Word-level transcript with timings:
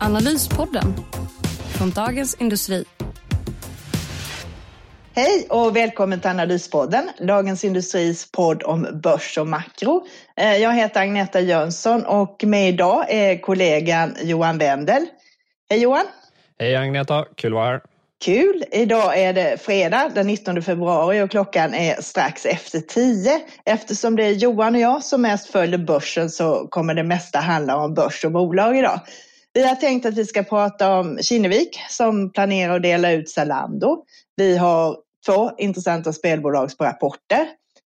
Analyspodden 0.00 0.94
från 1.78 1.90
Dagens 1.90 2.34
Industri. 2.34 2.84
Hej 5.14 5.46
och 5.50 5.76
välkommen 5.76 6.20
till 6.20 6.30
Analyspodden, 6.30 7.10
Dagens 7.20 7.64
Industris 7.64 8.32
podd 8.32 8.62
om 8.62 9.00
börs 9.02 9.38
och 9.38 9.46
makro. 9.46 10.06
Eh, 10.36 10.56
jag 10.56 10.74
heter 10.74 11.00
Agneta 11.00 11.40
Jönsson 11.40 12.06
och 12.06 12.44
med 12.44 12.68
idag 12.68 13.04
är 13.08 13.40
kollegan 13.40 14.16
Johan 14.22 14.58
Wendel. 14.58 15.06
Hej 15.70 15.80
Johan! 15.82 16.04
Hej 16.58 16.76
Agneta, 16.76 17.24
kul 17.36 17.52
att 17.52 17.54
vara 17.54 17.66
här. 17.66 17.80
Kul! 18.24 18.64
Idag 18.72 19.18
är 19.18 19.32
det 19.32 19.62
fredag 19.62 20.10
den 20.14 20.26
19 20.26 20.62
februari 20.62 21.22
och 21.22 21.30
klockan 21.30 21.74
är 21.74 22.02
strax 22.02 22.46
efter 22.46 22.80
10. 22.80 23.40
Eftersom 23.64 24.16
det 24.16 24.24
är 24.24 24.32
Johan 24.32 24.74
och 24.74 24.80
jag 24.80 25.04
som 25.04 25.22
mest 25.22 25.46
följer 25.50 25.78
börsen 25.78 26.30
så 26.30 26.66
kommer 26.70 26.94
det 26.94 27.02
mesta 27.02 27.38
handla 27.38 27.76
om 27.76 27.94
börs 27.94 28.24
och 28.24 28.32
bolag 28.32 28.78
idag. 28.78 29.00
Vi 29.58 29.64
har 29.64 29.74
tänkt 29.74 30.06
att 30.06 30.14
vi 30.14 30.24
ska 30.24 30.42
prata 30.42 30.98
om 30.98 31.18
Kinnevik 31.22 31.80
som 31.88 32.32
planerar 32.32 32.76
att 32.76 32.82
dela 32.82 33.12
ut 33.12 33.30
Zalando. 33.30 34.04
Vi 34.36 34.56
har 34.56 34.96
två 35.26 35.50
intressanta 35.58 36.12
spelbolagsrapporter. 36.12 37.46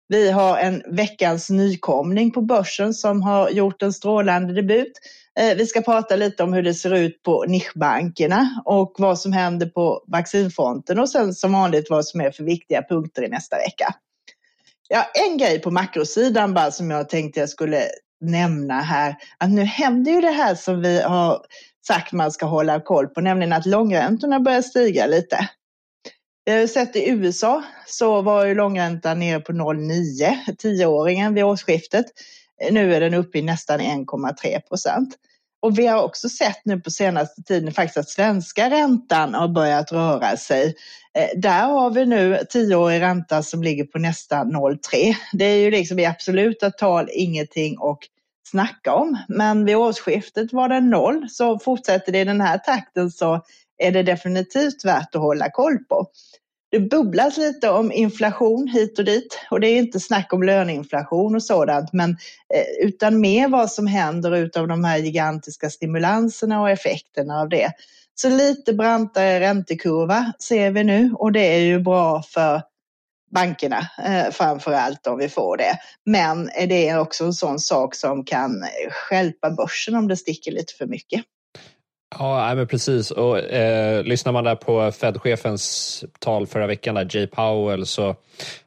Vi 0.09 0.31
har 0.31 0.59
en 0.59 0.83
veckans 0.87 1.51
nykomling 1.51 2.31
på 2.31 2.41
börsen 2.41 2.95
som 2.95 3.23
har 3.23 3.51
gjort 3.51 3.83
en 3.83 3.93
strålande 3.93 4.55
debut. 4.55 4.93
Eh, 5.41 5.57
vi 5.57 5.67
ska 5.67 5.81
prata 5.81 6.17
lite 6.17 6.43
om 6.43 6.53
hur 6.53 6.63
det 6.63 6.75
ser 6.75 6.95
ut 6.95 7.23
på 7.23 7.45
nischbankerna 7.49 8.63
och 8.65 8.95
vad 8.99 9.19
som 9.19 9.33
händer 9.33 9.67
på 9.67 10.05
vaccinfronten 10.07 10.99
och 10.99 11.09
sen 11.09 11.35
som 11.35 11.53
vanligt 11.53 11.91
vad 11.91 12.05
som 12.05 12.21
är 12.21 12.31
för 12.31 12.45
viktiga 12.45 12.83
punkter 12.83 13.23
i 13.23 13.29
nästa 13.29 13.57
vecka. 13.57 13.95
Ja, 14.89 15.07
en 15.29 15.39
grej 15.39 15.59
på 15.59 15.71
makrosidan 15.71 16.55
bara 16.55 16.71
som 16.71 16.91
jag 16.91 17.09
tänkte 17.09 17.41
jag 17.41 17.49
skulle 17.49 17.85
nämna 18.21 18.81
här, 18.81 19.17
att 19.39 19.51
nu 19.51 19.63
händer 19.65 20.13
ju 20.13 20.21
det 20.21 20.31
här 20.31 20.55
som 20.55 20.81
vi 20.81 21.03
har 21.03 21.45
sagt 21.87 22.13
man 22.13 22.33
ska 22.33 22.47
hålla 22.47 22.81
koll 22.81 23.09
på, 23.09 23.21
nämligen 23.21 23.53
att 23.53 23.67
långräntorna 23.67 24.41
börjar 24.41 24.63
stiga 24.63 25.07
lite. 25.07 25.49
Vi 26.45 26.53
har 26.53 26.59
ju 26.61 26.69
sett 26.69 26.97
i 26.97 27.11
USA 27.11 27.65
så 27.87 28.23
var 28.23 28.45
ju 28.45 28.55
långräntan 28.55 29.19
nere 29.19 29.41
på 29.41 29.53
0,9, 29.53 30.57
tioåringen 30.59 31.35
vid 31.35 31.45
årsskiftet. 31.45 32.07
Nu 32.71 32.95
är 32.95 33.01
den 33.01 33.15
uppe 33.15 33.39
i 33.39 33.43
nästan 33.43 33.81
1,3 33.81 34.61
procent. 34.61 35.17
Och 35.63 35.79
vi 35.79 35.87
har 35.87 36.03
också 36.03 36.29
sett 36.29 36.65
nu 36.65 36.81
på 36.81 36.91
senaste 36.91 37.43
tiden 37.43 37.73
faktiskt 37.73 37.97
att 37.97 38.09
svenska 38.09 38.71
räntan 38.71 39.35
har 39.35 39.49
börjat 39.49 39.93
röra 39.93 40.37
sig. 40.37 40.75
Eh, 41.15 41.41
där 41.41 41.63
har 41.63 41.91
vi 41.91 42.07
nu 42.07 42.39
tioårig 42.51 43.01
ränta 43.01 43.43
som 43.43 43.63
ligger 43.63 43.85
på 43.85 43.99
nästan 43.99 44.53
0,3. 44.53 45.15
Det 45.33 45.45
är 45.45 45.57
ju 45.57 45.71
liksom 45.71 45.99
i 45.99 46.07
absoluta 46.07 46.71
tal 46.71 47.09
ingenting 47.13 47.77
att 47.81 47.99
snacka 48.51 48.95
om. 48.95 49.19
Men 49.29 49.65
vid 49.65 49.77
årsskiftet 49.77 50.53
var 50.53 50.69
den 50.69 50.91
noll, 50.91 51.27
så 51.31 51.59
fortsätter 51.59 52.13
det 52.13 52.21
i 52.21 52.25
den 52.25 52.41
här 52.41 52.59
takten 52.59 53.11
så 53.11 53.41
är 53.79 53.93
det 53.93 54.03
definitivt 54.03 54.85
värt 54.85 55.15
att 55.15 55.21
hålla 55.21 55.51
koll 55.51 55.79
på. 55.79 56.07
Det 56.71 56.81
bubblas 56.81 57.37
lite 57.37 57.71
om 57.71 57.93
inflation 57.93 58.69
hit 58.69 58.99
och 58.99 59.05
dit 59.05 59.41
och 59.51 59.61
det 59.61 59.69
är 59.69 59.79
inte 59.79 60.01
snack 60.01 60.33
om 60.33 60.43
löneinflation 60.43 61.35
och 61.35 61.43
sådant 61.43 61.93
men 61.93 62.11
eh, 62.55 62.87
utan 62.87 63.21
mer 63.21 63.49
vad 63.49 63.71
som 63.71 63.87
händer 63.87 64.37
utav 64.37 64.69
de 64.69 64.85
här 64.85 64.99
gigantiska 64.99 65.71
stimulanserna 65.71 66.61
och 66.61 66.71
effekterna 66.71 67.41
av 67.41 67.49
det. 67.49 67.73
Så 68.15 68.29
lite 68.29 68.73
brantare 68.73 69.41
räntekurva 69.41 70.33
ser 70.39 70.71
vi 70.71 70.85
nu 70.85 71.15
och 71.15 71.33
det 71.33 71.55
är 71.55 71.61
ju 71.61 71.81
bra 71.81 72.23
för 72.23 72.63
bankerna 73.35 73.91
eh, 74.05 74.31
framför 74.31 74.73
allt 74.73 75.07
om 75.07 75.19
vi 75.19 75.29
får 75.29 75.57
det. 75.57 75.79
Men 76.05 76.47
det 76.47 76.89
är 76.89 76.99
också 76.99 77.25
en 77.25 77.33
sån 77.33 77.59
sak 77.59 77.95
som 77.95 78.25
kan 78.25 78.65
skälpa 78.91 79.51
börsen 79.51 79.95
om 79.95 80.09
det 80.09 80.17
sticker 80.17 80.53
lite 80.53 80.75
för 80.79 80.87
mycket. 80.87 81.25
Ja, 82.19 82.55
men 82.55 82.67
precis. 82.67 83.11
Och, 83.11 83.39
eh, 83.39 84.05
lyssnar 84.05 84.33
man 84.33 84.45
där 84.45 84.55
på 84.55 84.91
Fed-chefens 84.93 86.05
tal 86.19 86.47
förra 86.47 86.67
veckan, 86.67 86.95
där, 86.95 87.09
Jay 87.11 87.27
Powell, 87.27 87.87
så 87.87 88.17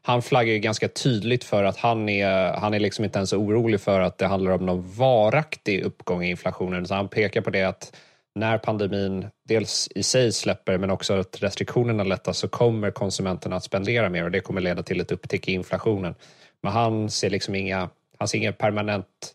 han 0.02 0.22
flaggar 0.22 0.52
ju 0.52 0.58
ganska 0.58 0.88
tydligt 0.88 1.44
för 1.44 1.64
att 1.64 1.76
han 1.76 2.08
är, 2.08 2.52
han 2.52 2.74
är 2.74 2.80
liksom 2.80 3.04
inte 3.04 3.18
ens 3.18 3.32
orolig 3.32 3.80
för 3.80 4.00
att 4.00 4.18
det 4.18 4.26
handlar 4.26 4.52
om 4.52 4.66
någon 4.66 4.96
varaktig 4.96 5.82
uppgång 5.82 6.24
i 6.24 6.30
inflationen. 6.30 6.86
Så 6.86 6.94
han 6.94 7.08
pekar 7.08 7.40
på 7.40 7.50
det 7.50 7.62
att 7.62 7.96
när 8.34 8.58
pandemin 8.58 9.26
dels 9.48 9.88
i 9.94 10.02
sig 10.02 10.32
släpper 10.32 10.78
men 10.78 10.90
också 10.90 11.14
att 11.14 11.42
restriktionerna 11.42 12.04
lättas 12.04 12.38
så 12.38 12.48
kommer 12.48 12.90
konsumenterna 12.90 13.56
att 13.56 13.64
spendera 13.64 14.08
mer 14.08 14.24
och 14.24 14.30
det 14.30 14.40
kommer 14.40 14.60
leda 14.60 14.82
till 14.82 15.00
ett 15.00 15.12
upptick 15.12 15.48
i 15.48 15.52
inflationen. 15.52 16.14
Men 16.62 16.72
han 16.72 17.10
ser 17.10 17.30
liksom 17.30 17.54
inga, 17.54 17.88
han 18.18 18.28
ser 18.28 18.38
inget 18.38 18.58
permanent 18.58 19.33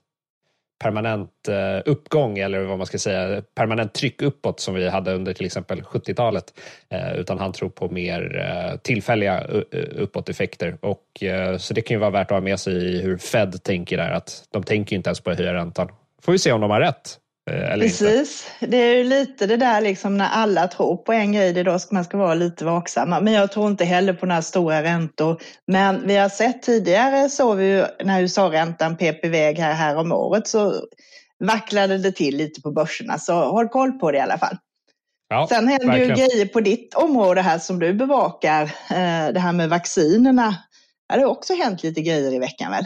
permanent 0.79 1.47
eh, 1.47 1.81
uppgång 1.85 2.38
eller 2.38 2.63
vad 2.63 2.78
man 2.78 2.88
ska 2.88 2.97
säga, 2.97 3.41
permanent 3.56 3.94
tryck 3.94 4.22
uppåt 4.22 4.59
som 4.59 4.73
vi 4.73 4.90
hade 4.90 5.13
under 5.13 5.34
till 5.34 5.45
exempel 5.45 5.81
70-talet. 5.81 6.53
Eh, 6.90 7.13
utan 7.13 7.40
han 7.40 7.53
tror 7.53 7.69
på 7.69 7.90
mer 7.90 8.38
eh, 8.38 8.78
tillfälliga 8.79 9.44
uppåteffekter. 9.95 10.78
Och, 10.81 11.23
eh, 11.23 11.57
så 11.57 11.73
det 11.73 11.81
kan 11.81 11.95
ju 11.95 12.00
vara 12.00 12.12
värt 12.12 12.31
att 12.31 12.38
ha 12.38 12.41
med 12.41 12.59
sig 12.59 12.73
i 12.73 13.01
hur 13.01 13.18
Fed 13.18 13.63
tänker 13.63 13.97
där, 13.97 14.12
att 14.12 14.44
de 14.51 14.63
tänker 14.63 14.95
inte 14.95 15.09
ens 15.09 15.19
på 15.19 15.29
att 15.29 15.38
höja 15.38 15.53
räntan. 15.53 15.89
Får 16.22 16.31
vi 16.31 16.39
se 16.39 16.51
om 16.51 16.62
de 16.62 16.69
har 16.69 16.81
rätt. 16.81 17.18
Eh, 17.49 17.79
Precis, 17.79 18.47
inte. 18.61 18.71
det 18.71 18.77
är 18.77 18.95
ju 18.95 19.03
lite 19.03 19.47
det 19.47 19.57
där 19.57 19.81
liksom 19.81 20.17
när 20.17 20.29
alla 20.29 20.67
tror 20.67 20.97
på 20.97 21.13
en 21.13 21.31
grej, 21.31 21.53
det 21.53 21.59
är 21.59 21.63
då 21.63 21.79
ska 21.79 21.95
man 21.95 22.03
ska 22.03 22.17
vara 22.17 22.33
lite 22.33 22.65
vaksamma. 22.65 23.19
Men 23.19 23.33
jag 23.33 23.51
tror 23.51 23.67
inte 23.67 23.85
heller 23.85 24.13
på 24.13 24.25
några 24.25 24.41
stora 24.41 24.83
räntor. 24.83 25.41
Men 25.67 26.07
vi 26.07 26.15
har 26.15 26.29
sett 26.29 26.61
tidigare 26.61 27.29
så 27.29 27.53
vi 27.53 27.65
ju 27.65 27.85
när 28.03 28.21
USA-räntan 28.21 28.97
pep 28.97 29.25
iväg 29.25 29.59
här, 29.59 29.73
här 29.73 29.97
om 29.97 30.11
året 30.11 30.47
så 30.47 30.73
vacklade 31.43 31.97
det 31.97 32.11
till 32.11 32.38
lite 32.38 32.61
på 32.61 32.71
börserna. 32.71 33.17
Så 33.17 33.33
håll 33.33 33.67
koll 33.67 33.91
på 33.91 34.11
det 34.11 34.17
i 34.17 34.21
alla 34.21 34.38
fall. 34.38 34.57
Ja, 35.29 35.47
Sen 35.49 35.67
händer 35.67 35.88
verkligen. 35.88 36.09
ju 36.09 36.15
grejer 36.15 36.45
på 36.45 36.59
ditt 36.61 36.93
område 36.93 37.41
här 37.41 37.59
som 37.59 37.79
du 37.79 37.93
bevakar. 37.93 38.63
Eh, 38.63 39.33
det 39.33 39.39
här 39.39 39.51
med 39.51 39.69
vaccinerna. 39.69 40.55
Det 41.13 41.19
har 41.21 41.27
också 41.27 41.53
hänt 41.53 41.83
lite 41.83 42.01
grejer 42.01 42.33
i 42.33 42.39
veckan 42.39 42.71
väl? 42.71 42.85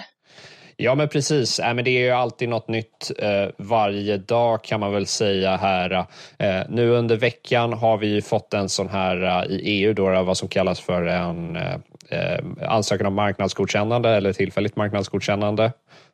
Ja, 0.84 0.96
men 0.96 1.10
precis. 1.10 1.60
Äh, 1.60 1.74
men 1.74 1.86
det 1.86 1.92
är 1.92 2.02
ju 2.02 2.10
alltid 2.10 2.50
något 2.50 2.68
nytt 2.68 3.12
eh, 3.20 3.48
varje 3.58 4.18
dag 4.18 4.64
kan 4.64 4.80
man 4.80 4.94
väl 4.94 5.06
säga 5.06 5.56
här. 5.56 6.06
Eh, 6.38 6.62
nu 6.70 6.90
under 6.90 7.18
veckan 7.18 7.74
har 7.74 7.98
vi 7.98 8.22
fått 8.22 8.54
en 8.54 8.70
sån 8.70 8.90
här 8.90 9.24
eh, 9.24 9.52
i 9.52 9.60
EU 9.64 9.94
då, 9.94 10.12
eh, 10.12 10.24
vad 10.24 10.38
som 10.38 10.48
kallas 10.48 10.80
för 10.80 11.06
en 11.06 11.56
eh, 11.56 11.76
eh, 12.10 12.40
ansökan 12.68 13.08
om 13.08 13.14
marknadsgodkännande 13.14 14.10
eller 14.10 14.34
tillfälligt 14.34 14.76
marknadsgodkännande 14.76 15.72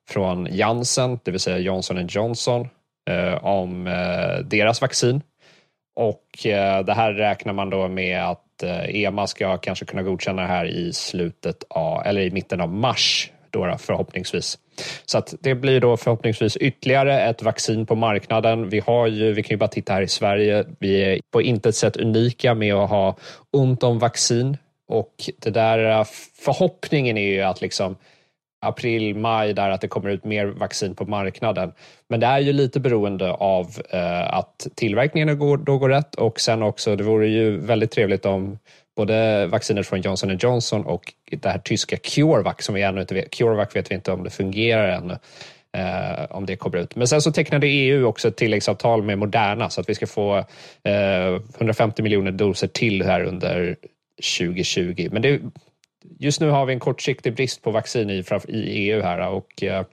från 0.09 0.47
Janssen, 0.51 1.19
det 1.23 1.31
vill 1.31 1.39
säga 1.39 1.57
Johnson 1.57 2.07
Johnson, 2.07 2.67
eh, 3.09 3.45
om 3.45 3.87
eh, 3.87 4.45
deras 4.45 4.81
vaccin. 4.81 5.21
Och 5.95 6.45
eh, 6.45 6.85
det 6.85 6.93
här 6.93 7.13
räknar 7.13 7.53
man 7.53 7.69
då 7.69 7.87
med 7.87 8.23
att 8.23 8.63
EMA 8.87 9.27
ska 9.27 9.57
kanske 9.57 9.85
kunna 9.85 10.03
godkänna 10.03 10.41
det 10.41 10.47
här 10.47 10.65
i 10.65 10.93
slutet 10.93 11.63
av, 11.69 12.05
eller 12.05 12.21
i 12.21 12.31
mitten 12.31 12.61
av 12.61 12.69
mars 12.69 13.31
då, 13.51 13.75
förhoppningsvis. 13.79 14.57
Så 15.05 15.17
att 15.17 15.33
det 15.39 15.55
blir 15.55 15.81
då 15.81 15.97
förhoppningsvis 15.97 16.57
ytterligare 16.57 17.21
ett 17.21 17.43
vaccin 17.43 17.85
på 17.85 17.95
marknaden. 17.95 18.69
Vi, 18.69 18.79
har 18.79 19.07
ju, 19.07 19.33
vi 19.33 19.43
kan 19.43 19.55
ju 19.55 19.57
bara 19.57 19.69
titta 19.69 19.93
här 19.93 20.01
i 20.01 20.07
Sverige. 20.07 20.65
Vi 20.79 21.03
är 21.03 21.19
på 21.31 21.41
intet 21.41 21.75
sätt 21.75 21.97
unika 21.97 22.53
med 22.53 22.73
att 22.73 22.89
ha 22.89 23.17
ont 23.51 23.83
om 23.83 23.99
vaccin 23.99 24.57
och 24.87 25.13
det 25.39 25.49
där 25.49 26.07
förhoppningen 26.45 27.17
är 27.17 27.31
ju 27.31 27.41
att 27.41 27.61
liksom 27.61 27.95
april, 28.61 29.15
maj 29.15 29.53
där 29.53 29.69
att 29.69 29.81
det 29.81 29.87
kommer 29.87 30.09
ut 30.09 30.25
mer 30.25 30.45
vaccin 30.45 30.95
på 30.95 31.05
marknaden. 31.05 31.71
Men 32.09 32.19
det 32.19 32.25
är 32.25 32.39
ju 32.39 32.53
lite 32.53 32.79
beroende 32.79 33.31
av 33.31 33.67
eh, 33.89 34.33
att 34.33 34.67
tillverkningen 34.75 35.39
går, 35.39 35.57
då 35.57 35.77
går 35.77 35.89
rätt 35.89 36.15
och 36.15 36.39
sen 36.39 36.63
också, 36.63 36.95
det 36.95 37.03
vore 37.03 37.27
ju 37.27 37.57
väldigt 37.57 37.91
trevligt 37.91 38.25
om 38.25 38.59
både 38.99 39.47
vaccinet 39.47 39.87
från 39.87 40.01
Johnson 40.01 40.37
Johnson 40.37 40.85
och 40.85 41.13
det 41.31 41.49
här 41.49 41.59
tyska 41.59 41.97
CureVac 41.97 42.55
som 42.63 42.75
vi 42.75 42.81
ännu 42.81 43.01
inte 43.01 43.13
vet. 43.13 43.29
CureVac 43.29 43.75
vet 43.75 43.91
vi 43.91 43.95
inte 43.95 44.11
om 44.11 44.23
det 44.23 44.29
fungerar 44.29 44.89
ännu. 44.89 45.17
Eh, 45.77 46.25
om 46.29 46.45
det 46.45 46.55
kommer 46.55 46.77
ut. 46.77 46.95
Men 46.95 47.07
sen 47.07 47.21
så 47.21 47.31
tecknade 47.31 47.67
EU 47.67 48.05
också 48.05 48.27
ett 48.27 48.37
tilläggsavtal 48.37 49.03
med 49.03 49.17
Moderna 49.17 49.69
så 49.69 49.81
att 49.81 49.89
vi 49.89 49.95
ska 49.95 50.07
få 50.07 50.37
eh, 50.83 51.41
150 51.55 52.03
miljoner 52.03 52.31
doser 52.31 52.67
till 52.67 53.03
här 53.03 53.23
under 53.23 53.75
2020. 54.39 55.09
Men 55.11 55.21
det, 55.21 55.41
just 56.19 56.41
nu 56.41 56.49
har 56.49 56.65
vi 56.65 56.73
en 56.73 56.79
kortsiktig 56.79 57.35
brist 57.35 57.61
på 57.61 57.71
vaccin 57.71 58.09
i, 58.09 58.23
i 58.47 58.89
EU 58.91 59.01
här 59.01 59.29
och 59.29 59.63
eh, 59.63 59.85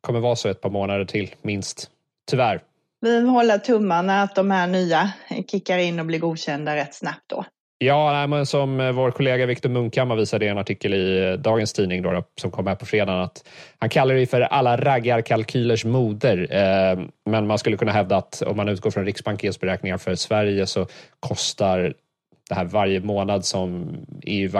kommer 0.00 0.20
vara 0.20 0.36
så 0.36 0.48
ett 0.48 0.60
par 0.60 0.70
månader 0.70 1.04
till 1.04 1.34
minst. 1.42 1.90
Tyvärr. 2.30 2.60
Vi 3.00 3.20
håller 3.20 3.58
tummarna 3.58 4.22
att 4.22 4.34
de 4.34 4.50
här 4.50 4.66
nya 4.66 5.12
kickar 5.50 5.78
in 5.78 6.00
och 6.00 6.06
blir 6.06 6.18
godkända 6.18 6.76
rätt 6.76 6.94
snabbt 6.94 7.24
då. 7.26 7.44
Ja, 7.78 8.26
men 8.26 8.46
som 8.46 8.80
eh, 8.80 8.92
vår 8.92 9.10
kollega 9.10 9.46
Viktor 9.46 9.68
Munkhammar 9.68 10.16
visade 10.16 10.44
i 10.44 10.48
en 10.48 10.58
artikel 10.58 10.94
i 10.94 11.24
eh, 11.24 11.32
dagens 11.32 11.72
tidning 11.72 12.02
då, 12.02 12.24
som 12.40 12.50
kom 12.50 12.66
här 12.66 12.74
på 12.74 12.86
fredagen 12.86 13.20
att 13.20 13.48
han 13.78 13.90
kallar 13.90 14.14
det 14.14 14.26
för 14.26 14.40
alla 14.40 14.76
raggarkalkylers 14.76 15.84
moder. 15.84 16.48
Eh, 16.50 16.98
men 17.30 17.46
man 17.46 17.58
skulle 17.58 17.76
kunna 17.76 17.92
hävda 17.92 18.16
att 18.16 18.42
om 18.42 18.56
man 18.56 18.68
utgår 18.68 18.90
från 18.90 19.04
Riksbankens 19.04 19.60
beräkningar 19.60 19.98
för 19.98 20.14
Sverige 20.14 20.66
så 20.66 20.86
kostar 21.20 21.94
det 22.48 22.54
här 22.54 22.64
varje 22.64 23.00
månad 23.00 23.44
som 23.44 23.96
EU 24.22 24.50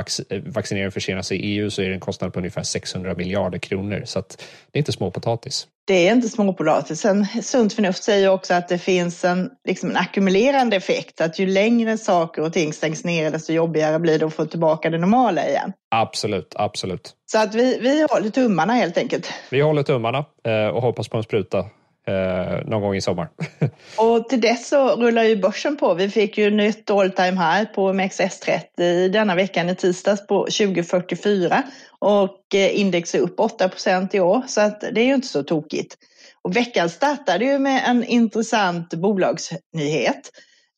vaccineringen 0.46 0.92
försenas 0.92 1.32
i 1.32 1.36
EU 1.36 1.70
så 1.70 1.82
är 1.82 1.88
det 1.88 1.94
en 1.94 2.00
kostnad 2.00 2.32
på 2.32 2.38
ungefär 2.38 2.62
600 2.62 3.14
miljarder 3.14 3.58
kronor. 3.58 4.02
Så 4.04 4.20
det 4.20 4.38
är 4.72 4.78
inte 4.78 4.92
småpotatis. 4.92 5.66
Det 5.86 6.08
är 6.08 6.12
inte 6.12 6.28
småpotatis. 6.28 7.00
Sen, 7.00 7.26
sunt 7.42 7.72
förnuft 7.72 8.02
säger 8.02 8.28
också 8.28 8.54
att 8.54 8.68
det 8.68 8.78
finns 8.78 9.24
en, 9.24 9.50
liksom 9.68 9.90
en 9.90 9.96
ackumulerande 9.96 10.76
effekt. 10.76 11.20
Att 11.20 11.38
ju 11.38 11.46
längre 11.46 11.98
saker 11.98 12.42
och 12.42 12.52
ting 12.52 12.72
stängs 12.72 13.04
ner 13.04 13.30
desto 13.30 13.52
jobbigare 13.52 13.98
blir 13.98 14.18
det 14.18 14.26
att 14.26 14.34
få 14.34 14.46
tillbaka 14.46 14.90
det 14.90 14.98
normala 14.98 15.48
igen. 15.48 15.72
Absolut, 15.90 16.54
absolut. 16.56 17.14
Så 17.26 17.38
att 17.38 17.54
vi, 17.54 17.78
vi 17.80 18.06
håller 18.10 18.30
tummarna 18.30 18.72
helt 18.72 18.98
enkelt. 18.98 19.32
Vi 19.50 19.60
håller 19.60 19.82
tummarna 19.82 20.24
eh, 20.44 20.68
och 20.68 20.82
hoppas 20.82 21.08
på 21.08 21.16
en 21.16 21.22
spruta 21.22 21.64
eh, 22.06 22.66
någon 22.66 22.82
gång 22.82 22.94
i 22.94 23.00
sommar. 23.00 23.28
och 23.98 24.28
till 24.28 24.40
dess 24.40 24.68
så 24.68 24.96
rullar 24.96 25.22
ju 25.22 25.36
börsen 25.36 25.76
på. 25.76 25.94
Vi 25.94 26.08
fick 26.10 26.38
ju 26.38 26.50
nytt 26.50 26.90
all 26.90 27.10
time 27.10 27.30
high 27.30 27.64
på 27.74 27.92
OMXS30 27.92 29.08
denna 29.08 29.34
veckan 29.34 29.68
i 29.68 29.74
tisdags 29.74 30.26
på 30.26 30.38
2044 30.44 31.62
och 31.98 32.54
eh, 32.54 32.80
index 32.80 33.14
är 33.14 33.18
upp 33.18 33.38
8% 33.38 34.16
i 34.16 34.20
år 34.20 34.42
så 34.46 34.60
att 34.60 34.80
det 34.80 35.00
är 35.00 35.04
ju 35.04 35.14
inte 35.14 35.28
så 35.28 35.42
tokigt. 35.42 35.96
Och 36.42 36.56
veckan 36.56 36.90
startade 36.90 37.44
ju 37.44 37.58
med 37.58 37.82
en 37.86 38.04
intressant 38.04 38.94
bolagsnyhet. 38.94 40.30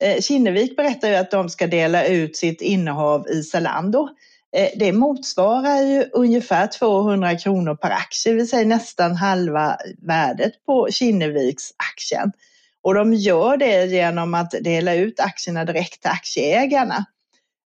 Eh, 0.02 0.20
Kinnevik 0.20 0.76
berättar 0.76 1.08
ju 1.08 1.14
att 1.14 1.30
de 1.30 1.48
ska 1.48 1.66
dela 1.66 2.06
ut 2.06 2.36
sitt 2.36 2.60
innehav 2.60 3.28
i 3.28 3.42
Zalando 3.42 4.08
Eh, 4.56 4.70
det 4.76 4.92
motsvarar 4.92 5.82
ju 5.82 6.04
ungefär 6.12 6.66
200 6.66 7.36
kronor 7.38 7.74
per 7.74 7.90
aktie, 7.90 8.32
det 8.32 8.36
vill 8.36 8.48
säga 8.48 8.68
nästan 8.68 9.16
halva 9.16 9.76
värdet 9.98 10.52
på 10.66 10.88
Kinneviks 10.90 11.72
aktien. 11.92 12.32
Och 12.82 12.94
de 12.94 13.14
gör 13.14 13.56
det 13.56 13.86
genom 13.86 14.34
att 14.34 14.50
dela 14.50 14.94
ut 14.94 15.20
aktierna 15.20 15.64
direkt 15.64 16.02
till 16.02 16.10
aktieägarna. 16.10 17.04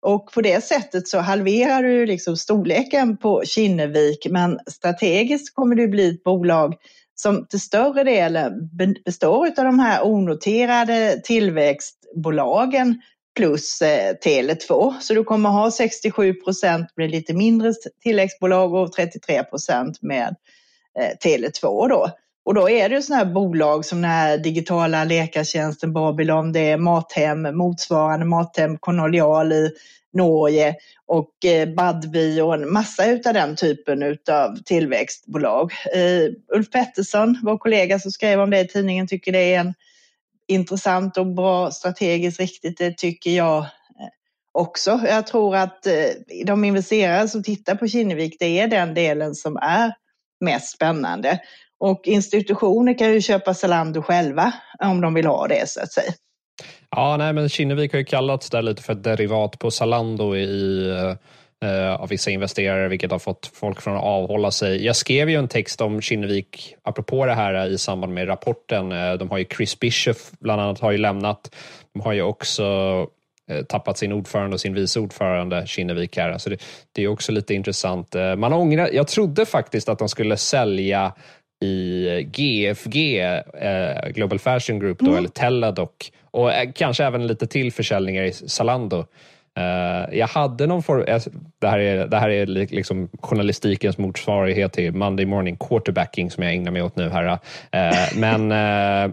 Och 0.01 0.31
på 0.33 0.41
det 0.41 0.63
sättet 0.63 1.07
så 1.07 1.19
halverar 1.19 1.83
du 1.83 2.05
liksom 2.05 2.37
storleken 2.37 3.17
på 3.17 3.43
Kinnevik, 3.45 4.27
men 4.29 4.59
strategiskt 4.67 5.55
kommer 5.55 5.75
det 5.75 5.87
bli 5.87 6.09
ett 6.09 6.23
bolag 6.23 6.75
som 7.15 7.45
till 7.45 7.61
större 7.61 8.03
delen 8.03 8.69
består 9.05 9.47
av 9.47 9.65
de 9.65 9.79
här 9.79 10.05
onoterade 10.05 11.21
tillväxtbolagen 11.23 13.01
plus 13.35 13.81
eh, 13.81 14.15
Tele2. 14.25 14.93
Så 14.99 15.13
du 15.13 15.23
kommer 15.23 15.49
ha 15.49 15.71
67 15.71 16.33
procent 16.33 16.87
med 16.95 17.11
lite 17.11 17.33
mindre 17.33 17.73
tilläggsbolag 18.03 18.73
och 18.73 18.91
33 18.91 19.43
procent 19.43 20.01
med 20.01 20.35
eh, 20.99 21.29
Tele2 21.29 21.89
då. 21.89 22.09
Och 22.45 22.53
då 22.53 22.69
är 22.69 22.89
det 22.89 22.95
ju 22.95 23.01
sådana 23.01 23.23
här 23.23 23.33
bolag 23.33 23.85
som 23.85 24.01
den 24.01 24.11
här 24.11 24.37
digitala 24.37 25.03
läkartjänsten 25.03 25.93
Babylon, 25.93 26.51
det 26.51 26.59
är 26.59 26.77
Mathem, 26.77 27.57
motsvarande 27.57 28.25
Mathem 28.25 28.77
Konolial 28.77 29.53
i 29.53 29.71
Norge 30.13 30.75
och 31.05 31.45
eh, 31.45 31.69
Budbee 31.69 32.41
och 32.41 32.53
en 32.53 32.73
massa 32.73 33.05
utav 33.05 33.33
den 33.33 33.55
typen 33.55 34.17
av 34.31 34.57
tillväxtbolag. 34.65 35.71
Eh, 35.95 36.55
Ulf 36.55 36.71
Pettersson, 36.71 37.37
vår 37.43 37.57
kollega 37.57 37.99
som 37.99 38.11
skrev 38.11 38.39
om 38.39 38.49
det 38.49 38.59
i 38.59 38.67
tidningen, 38.67 39.07
tycker 39.07 39.31
det 39.31 39.53
är 39.53 39.59
en 39.59 39.73
intressant 40.49 41.17
och 41.17 41.27
bra 41.27 41.71
strategiskt 41.71 42.39
riktigt, 42.39 42.77
det 42.77 42.97
tycker 42.97 43.31
jag 43.31 43.57
eh, 43.57 43.65
också. 44.51 44.99
Jag 45.07 45.27
tror 45.27 45.55
att 45.55 45.85
eh, 45.85 45.93
de 46.45 46.63
investerare 46.63 47.27
som 47.27 47.43
tittar 47.43 47.75
på 47.75 47.87
Kinnevik, 47.87 48.35
det 48.39 48.59
är 48.59 48.67
den 48.67 48.93
delen 48.93 49.35
som 49.35 49.57
är 49.57 49.93
mest 50.39 50.75
spännande. 50.75 51.39
Och 51.79 52.01
institutioner 52.07 52.97
kan 52.97 53.13
ju 53.13 53.21
köpa 53.21 53.53
Zalando 53.53 54.01
själva 54.01 54.53
om 54.79 55.01
de 55.01 55.13
vill 55.13 55.25
ha 55.25 55.47
det 55.47 55.69
så 55.69 55.81
att 55.81 55.91
säga. 55.91 56.11
Ja, 56.91 57.17
nej, 57.17 57.33
men 57.33 57.49
Kinnevik 57.49 57.91
har 57.91 57.99
ju 57.99 58.05
kallats 58.05 58.49
där 58.49 58.61
lite 58.61 58.83
för 58.83 58.93
ett 58.93 59.03
derivat 59.03 59.59
på 59.59 59.71
Zalando 59.71 60.35
i 60.35 60.89
eh, 60.89 61.15
eh, 61.63 62.01
av 62.01 62.09
vissa 62.09 62.31
investerare, 62.31 62.87
vilket 62.87 63.11
har 63.11 63.19
fått 63.19 63.51
folk 63.53 63.81
från 63.81 63.97
att 63.97 64.03
avhålla 64.03 64.51
sig. 64.51 64.85
Jag 64.85 64.95
skrev 64.95 65.29
ju 65.29 65.35
en 65.35 65.47
text 65.47 65.81
om 65.81 66.01
Kinnevik, 66.01 66.75
apropå 66.83 67.25
det 67.25 67.33
här 67.33 67.67
i 67.67 67.77
samband 67.77 68.13
med 68.13 68.27
rapporten. 68.27 68.91
Eh, 68.91 69.13
de 69.13 69.29
har 69.29 69.37
ju 69.37 69.45
Chris 69.45 69.79
Bischoff 69.79 70.31
bland 70.39 70.61
annat 70.61 70.79
har 70.79 70.91
ju 70.91 70.97
lämnat. 70.97 71.55
De 71.93 72.01
har 72.01 72.13
ju 72.13 72.21
också 72.21 72.63
eh, 73.51 73.63
tappat 73.63 73.97
sin 73.97 74.11
ordförande 74.11 74.53
och 74.53 74.61
sin 74.61 74.73
vice 74.73 74.99
ordförande 74.99 75.67
Kinnevik 75.67 76.17
här. 76.17 76.29
Alltså 76.29 76.49
det, 76.49 76.57
det 76.91 77.03
är 77.03 77.07
också 77.07 77.31
lite 77.31 77.53
intressant. 77.53 78.15
Eh, 78.15 78.35
man 78.35 78.53
ångrar, 78.53 78.89
jag 78.93 79.07
trodde 79.07 79.45
faktiskt 79.45 79.89
att 79.89 79.99
de 79.99 80.09
skulle 80.09 80.37
sälja 80.37 81.13
i 81.61 82.05
GFG, 82.23 83.19
eh, 83.61 84.09
Global 84.09 84.39
Fashion 84.39 84.79
Group, 84.79 84.99
då, 84.99 85.05
mm. 85.05 85.17
eller 85.17 85.29
Teladoc 85.29 85.89
och 86.31 86.53
eh, 86.53 86.71
kanske 86.75 87.05
även 87.05 87.27
lite 87.27 87.47
till 87.47 87.71
försäljningar 87.71 88.23
i 88.23 88.33
Zalando. 88.33 89.05
Uh, 89.59 90.17
jag 90.17 90.27
hade 90.27 90.67
någon 90.67 90.83
form, 90.83 91.05
det 91.59 91.67
här 91.67 91.79
är, 91.79 92.07
det 92.07 92.17
här 92.17 92.29
är 92.29 92.45
liksom 92.45 93.09
journalistikens 93.21 93.97
motsvarighet 93.97 94.73
till 94.73 94.93
Monday 94.93 95.25
morning 95.25 95.57
quarterbacking 95.57 96.31
som 96.31 96.43
jag 96.43 96.53
ägnar 96.53 96.71
mig 96.71 96.81
åt 96.81 96.95
nu 96.95 97.09
här. 97.09 97.31
Uh, 97.31 97.39
men 98.15 98.51
uh, 98.51 99.11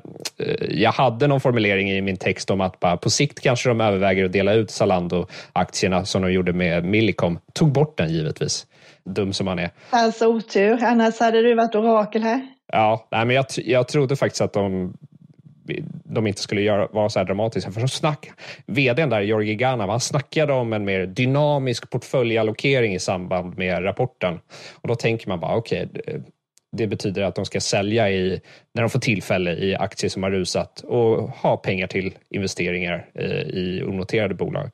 jag 0.68 0.92
hade 0.92 1.26
någon 1.26 1.40
formulering 1.40 1.90
i 1.90 2.00
min 2.00 2.16
text 2.16 2.50
om 2.50 2.60
att 2.60 2.80
bara, 2.80 2.96
på 2.96 3.10
sikt 3.10 3.40
kanske 3.40 3.68
de 3.68 3.80
överväger 3.80 4.24
att 4.24 4.32
dela 4.32 4.52
ut 4.52 4.70
Zalando-aktierna 4.70 6.04
som 6.04 6.22
de 6.22 6.32
gjorde 6.32 6.52
med 6.52 6.84
Millicom. 6.84 7.38
Tog 7.52 7.72
bort 7.72 7.98
den 7.98 8.08
givetvis. 8.08 8.66
Dum 9.04 9.32
som 9.32 9.44
man 9.44 9.58
är. 9.58 9.70
Alltså 9.90 10.26
otur, 10.26 10.84
annars 10.84 11.20
hade 11.20 11.42
du 11.42 11.54
varit 11.54 11.74
orakel 11.74 12.22
här. 12.22 12.46
Ja, 12.72 13.06
nej, 13.10 13.24
men 13.24 13.36
jag, 13.36 13.46
jag 13.56 13.88
trodde 13.88 14.16
faktiskt 14.16 14.40
att 14.40 14.52
de 14.52 14.92
de 16.16 16.26
inte 16.26 16.40
skulle 16.40 16.60
göra, 16.60 16.86
vara 16.86 17.08
så 17.08 17.18
här 17.18 17.26
dramatiska. 17.26 17.70
För 17.70 17.80
så 17.80 17.88
snack, 17.88 18.30
vdn 18.66 19.10
där, 19.10 19.20
Georgi 19.20 19.54
Ganov, 19.54 19.90
han 19.90 20.00
snackade 20.00 20.52
om 20.52 20.72
en 20.72 20.84
mer 20.84 21.06
dynamisk 21.06 21.90
portföljallokering 21.90 22.94
i 22.94 22.98
samband 22.98 23.58
med 23.58 23.84
rapporten. 23.84 24.40
Och 24.74 24.88
då 24.88 24.94
tänker 24.94 25.28
man 25.28 25.40
bara, 25.40 25.56
okej, 25.56 25.88
okay, 25.94 26.20
det 26.76 26.86
betyder 26.86 27.22
att 27.22 27.34
de 27.34 27.44
ska 27.44 27.60
sälja 27.60 28.10
i, 28.10 28.40
när 28.74 28.82
de 28.82 28.90
får 28.90 29.00
tillfälle 29.00 29.52
i 29.52 29.76
aktier 29.76 30.10
som 30.10 30.22
har 30.22 30.30
rusat 30.30 30.80
och 30.80 31.30
ha 31.30 31.56
pengar 31.56 31.86
till 31.86 32.14
investeringar 32.30 33.06
eh, 33.14 33.40
i 33.40 33.82
onoterade 33.86 34.34
bolag. 34.34 34.70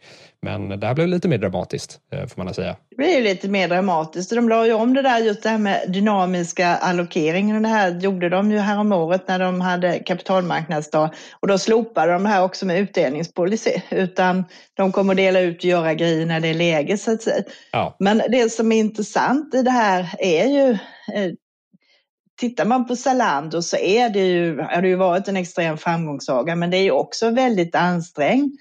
Men 0.47 0.81
det 0.81 0.87
här 0.87 0.95
blev 0.95 1.09
lite 1.09 1.29
mer 1.29 1.39
dramatiskt 1.39 1.99
eh, 2.13 2.27
får 2.27 2.45
man 2.45 2.55
säga. 2.55 2.77
Det 2.91 2.97
blir 2.97 3.23
lite 3.23 3.49
mer 3.49 3.69
dramatiskt. 3.69 4.31
De 4.31 4.49
la 4.49 4.67
ju 4.67 4.73
om 4.73 4.95
det 4.95 5.03
där 5.03 5.19
just 5.19 5.43
det 5.43 5.49
här 5.49 5.59
med 5.59 5.85
dynamiska 5.89 6.67
allokeringen. 6.67 7.63
Det 7.63 7.69
här 7.69 8.01
gjorde 8.01 8.29
de 8.29 8.53
ju 8.53 8.59
häromåret 8.59 9.29
när 9.29 9.39
de 9.39 9.61
hade 9.61 9.99
kapitalmarknadsdag. 9.99 11.11
Och 11.41 11.49
då 11.49 11.59
slopade 11.59 12.13
de 12.13 12.23
det 12.23 12.29
här 12.29 12.45
också 12.45 12.67
med 12.67 12.81
utdelningspolicy. 12.81 13.81
Utan 13.91 14.45
de 14.75 14.93
kommer 14.93 15.13
att 15.13 15.17
dela 15.17 15.41
ut 15.41 15.57
och 15.59 15.65
göra 15.65 15.95
grejer 15.95 16.27
när 16.27 16.41
det 16.41 16.49
är 16.49 16.55
läge 16.55 16.99
så 16.99 17.13
att 17.13 17.23
säga. 17.23 17.43
Ja. 17.73 17.97
Men 17.99 18.23
det 18.29 18.53
som 18.53 18.73
är 18.73 18.77
intressant 18.77 19.55
i 19.55 19.63
det 19.63 19.71
här 19.71 20.15
är 20.19 20.47
ju 20.47 20.71
eh, 21.15 21.33
Tittar 22.43 22.65
man 22.65 22.87
på 22.87 22.97
Zalando 22.97 23.63
så 23.63 23.77
är 23.77 24.09
det 24.09 24.27
ju, 24.27 24.61
har 24.61 24.83
det 24.83 24.89
ju 24.89 24.97
varit 24.97 25.29
en 25.29 25.37
extrem 25.37 25.79
framgångssaga 25.79 26.57
men 26.57 26.71
det 26.71 26.77
är 26.77 26.83
ju 26.83 26.91
också 26.91 27.31
väldigt 27.31 27.75
ansträngd 27.75 28.53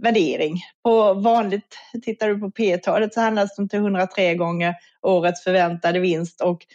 värdering. 0.00 0.60
På 0.84 1.14
vanligt, 1.14 1.76
tittar 2.04 2.28
du 2.28 2.38
på 2.40 2.50
P-talet 2.50 3.14
så 3.14 3.20
handlas 3.20 3.56
de 3.56 3.68
till 3.68 3.78
103 3.78 4.34
gånger 4.34 4.74
årets 5.02 5.44
förväntade 5.44 6.00
vinst 6.00 6.40
och 6.40 6.66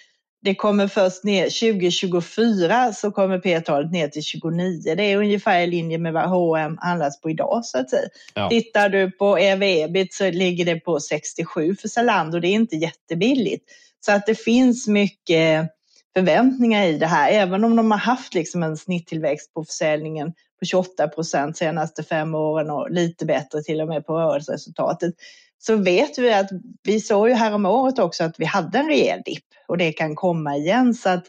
det 0.41 0.55
kommer 0.55 0.88
först 0.88 1.24
ner 1.24 1.43
2024 1.43 2.93
så 2.93 3.12
kommer 3.12 3.39
P-talet 3.39 3.91
ner 3.91 4.08
till 4.08 4.24
29. 4.24 4.96
Det 4.96 5.03
är 5.03 5.17
ungefär 5.17 5.62
i 5.62 5.67
linje 5.67 5.98
med 5.98 6.13
vad 6.13 6.29
H&M 6.29 6.77
handlas 6.82 7.22
på 7.22 7.29
idag 7.29 7.65
så 7.65 7.77
att 7.77 7.89
säga. 7.89 8.10
Ja. 8.34 8.50
Tittar 8.50 8.89
du 8.89 9.12
på 9.12 9.38
EV-ebit 9.38 10.13
så 10.13 10.32
ligger 10.32 10.65
det 10.65 10.79
på 10.79 11.00
67 11.00 11.75
för 11.75 11.88
Zalando. 11.88 12.39
Det 12.39 12.48
är 12.48 12.53
inte 12.53 12.75
jättebilligt. 12.75 13.65
Så 14.05 14.12
att 14.12 14.25
det 14.25 14.36
finns 14.36 14.88
mycket 14.88 15.70
förväntningar 16.15 16.84
i 16.84 16.98
det 16.98 17.08
här. 17.08 17.32
Även 17.32 17.63
om 17.63 17.75
de 17.75 17.91
har 17.91 17.98
haft 17.98 18.34
liksom 18.34 18.63
en 18.63 18.77
snitttillväxt 18.77 19.53
på 19.53 19.63
försäljningen 19.63 20.34
på 20.60 20.65
28 20.65 21.08
procent 21.08 21.58
senaste 21.58 22.03
fem 22.03 22.36
åren 22.36 22.70
och 22.70 22.91
lite 22.91 23.25
bättre 23.25 23.63
till 23.63 23.82
och 23.82 23.88
med 23.88 24.05
på 24.05 24.20
rörelseresultatet. 24.20 25.13
Så 25.60 25.75
vet 25.75 26.17
vi 26.17 26.34
att 26.34 26.50
vi 26.84 27.00
såg 27.00 27.29
ju 27.29 27.36
här 27.36 27.53
om 27.53 27.65
året 27.65 28.00
också 28.00 28.24
att 28.24 28.39
vi 28.39 28.46
hade 28.46 28.77
en 28.77 28.88
rejäl 28.88 29.22
dipp 29.25 29.46
och 29.67 29.77
det 29.77 29.93
kan 29.93 30.15
komma 30.15 30.55
igen. 30.55 30.93
Så 30.93 31.10
att 31.10 31.24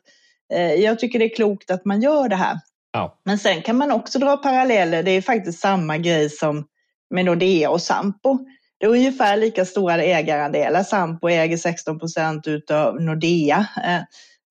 eh, 0.54 0.74
jag 0.74 0.98
tycker 0.98 1.18
det 1.18 1.24
är 1.24 1.36
klokt 1.36 1.70
att 1.70 1.84
man 1.84 2.02
gör 2.02 2.28
det 2.28 2.36
här. 2.36 2.58
Ja. 2.92 3.18
Men 3.24 3.38
sen 3.38 3.62
kan 3.62 3.76
man 3.76 3.90
också 3.90 4.18
dra 4.18 4.36
paralleller. 4.36 5.02
Det 5.02 5.10
är 5.10 5.22
faktiskt 5.22 5.60
samma 5.60 5.98
grej 5.98 6.30
som 6.30 6.64
med 7.10 7.24
Nordea 7.24 7.70
och 7.70 7.82
Sampo. 7.82 8.38
Det 8.78 8.86
är 8.86 8.90
ungefär 8.90 9.36
lika 9.36 9.64
stora 9.64 10.02
ägarandelar. 10.02 10.82
Sampo 10.82 11.28
äger 11.28 11.56
16 11.56 11.98
procent 11.98 12.46
utav 12.46 13.00
Nordea. 13.02 13.66
Eh, 13.84 13.94
Eh, 13.94 14.02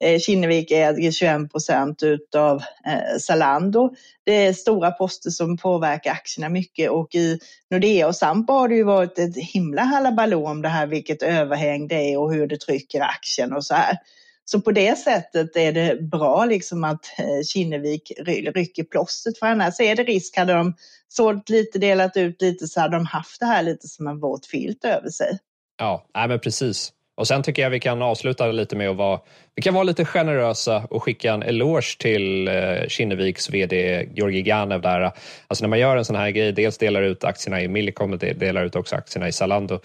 Eh, 0.04 0.20
Kinnevik 0.20 0.72
äger 0.72 1.12
21 1.12 1.52
procent 1.52 2.04
utav 2.04 2.62
eh, 2.86 3.18
Zalando. 3.20 3.96
Det 4.24 4.46
är 4.46 4.54
stora 4.54 4.92
poster 4.92 5.30
som 5.30 5.58
påverkar 5.58 6.12
aktierna 6.12 6.50
mycket 6.50 6.90
och 6.90 7.16
i 7.16 7.40
Nordea 7.70 8.08
och 8.08 8.16
Sampo 8.16 8.54
har 8.54 8.68
det 8.68 8.76
ju 8.76 8.84
varit 8.84 9.20
ett 9.20 9.38
himla 9.38 9.82
halabaloo 9.82 10.48
om 10.48 10.62
det 10.62 10.70
här, 10.70 10.88
vilket 10.88 11.24
överhäng 11.24 11.88
det 11.88 11.96
är 12.14 12.20
och 12.20 12.34
hur 12.34 12.48
det 12.48 12.58
trycker 12.58 13.02
aktien 13.02 13.54
och 13.54 13.66
så 13.66 13.74
här. 13.74 13.98
Så 14.46 14.62
på 14.62 14.72
det 14.72 14.98
sättet 14.98 15.56
är 15.56 15.72
det 15.72 16.02
bra 16.02 16.46
liksom 16.46 16.84
att 16.84 17.20
eh, 17.20 17.46
Kinnevik 17.46 18.12
rycker 18.56 18.84
plåstret 18.84 19.40
för 19.40 19.48
annars 19.48 19.80
är 19.80 19.96
det 19.96 20.04
risk, 20.04 20.38
hade 20.38 20.54
de 20.54 20.74
sålt 21.08 21.50
lite, 21.50 21.80
delat 21.80 22.18
ut 22.18 22.42
lite 22.42 22.68
så 22.68 22.80
hade 22.80 22.96
de 22.96 23.06
haft 23.06 23.40
det 23.40 23.46
här 23.46 23.64
lite 23.64 23.88
som 23.88 24.08
en 24.08 24.20
våt 24.20 24.46
filt 24.46 24.86
över 24.86 25.10
sig. 25.10 25.40
Ja, 25.78 26.06
nej 26.16 26.28
men 26.28 26.40
precis. 26.40 26.94
Och 27.16 27.28
sen 27.28 27.44
tycker 27.44 27.62
jag 27.62 27.70
vi 27.70 27.80
kan 27.80 28.02
avsluta 28.02 28.52
lite 28.52 28.76
med 28.76 28.90
att 28.90 28.96
vara, 28.96 29.20
vi 29.56 29.62
kan 29.62 29.74
vara 29.74 29.84
lite 29.84 30.06
generösa 30.06 30.88
och 30.90 31.04
skicka 31.04 31.34
en 31.34 31.44
eloge 31.44 31.98
till 32.00 32.48
eh, 32.48 32.88
Kinneviks 32.88 33.50
vd 33.50 34.08
Georgi 34.14 34.42
Ganev 34.42 34.82
där. 34.82 35.12
Alltså 35.48 35.64
när 35.64 35.70
man 35.70 35.80
gör 35.80 35.98
en 35.98 36.06
sån 36.06 36.16
här 36.16 36.30
grej, 36.30 36.52
dels 36.52 36.78
delar 36.78 37.02
ut 37.02 37.24
aktierna 37.24 37.62
i 37.62 37.68
Millicom 37.68 38.14
och 38.14 38.20
delar 38.20 38.66
ut 38.66 38.76
också 38.76 38.96
aktierna 38.96 39.28
i 39.28 39.32
Zalando. 39.32 39.80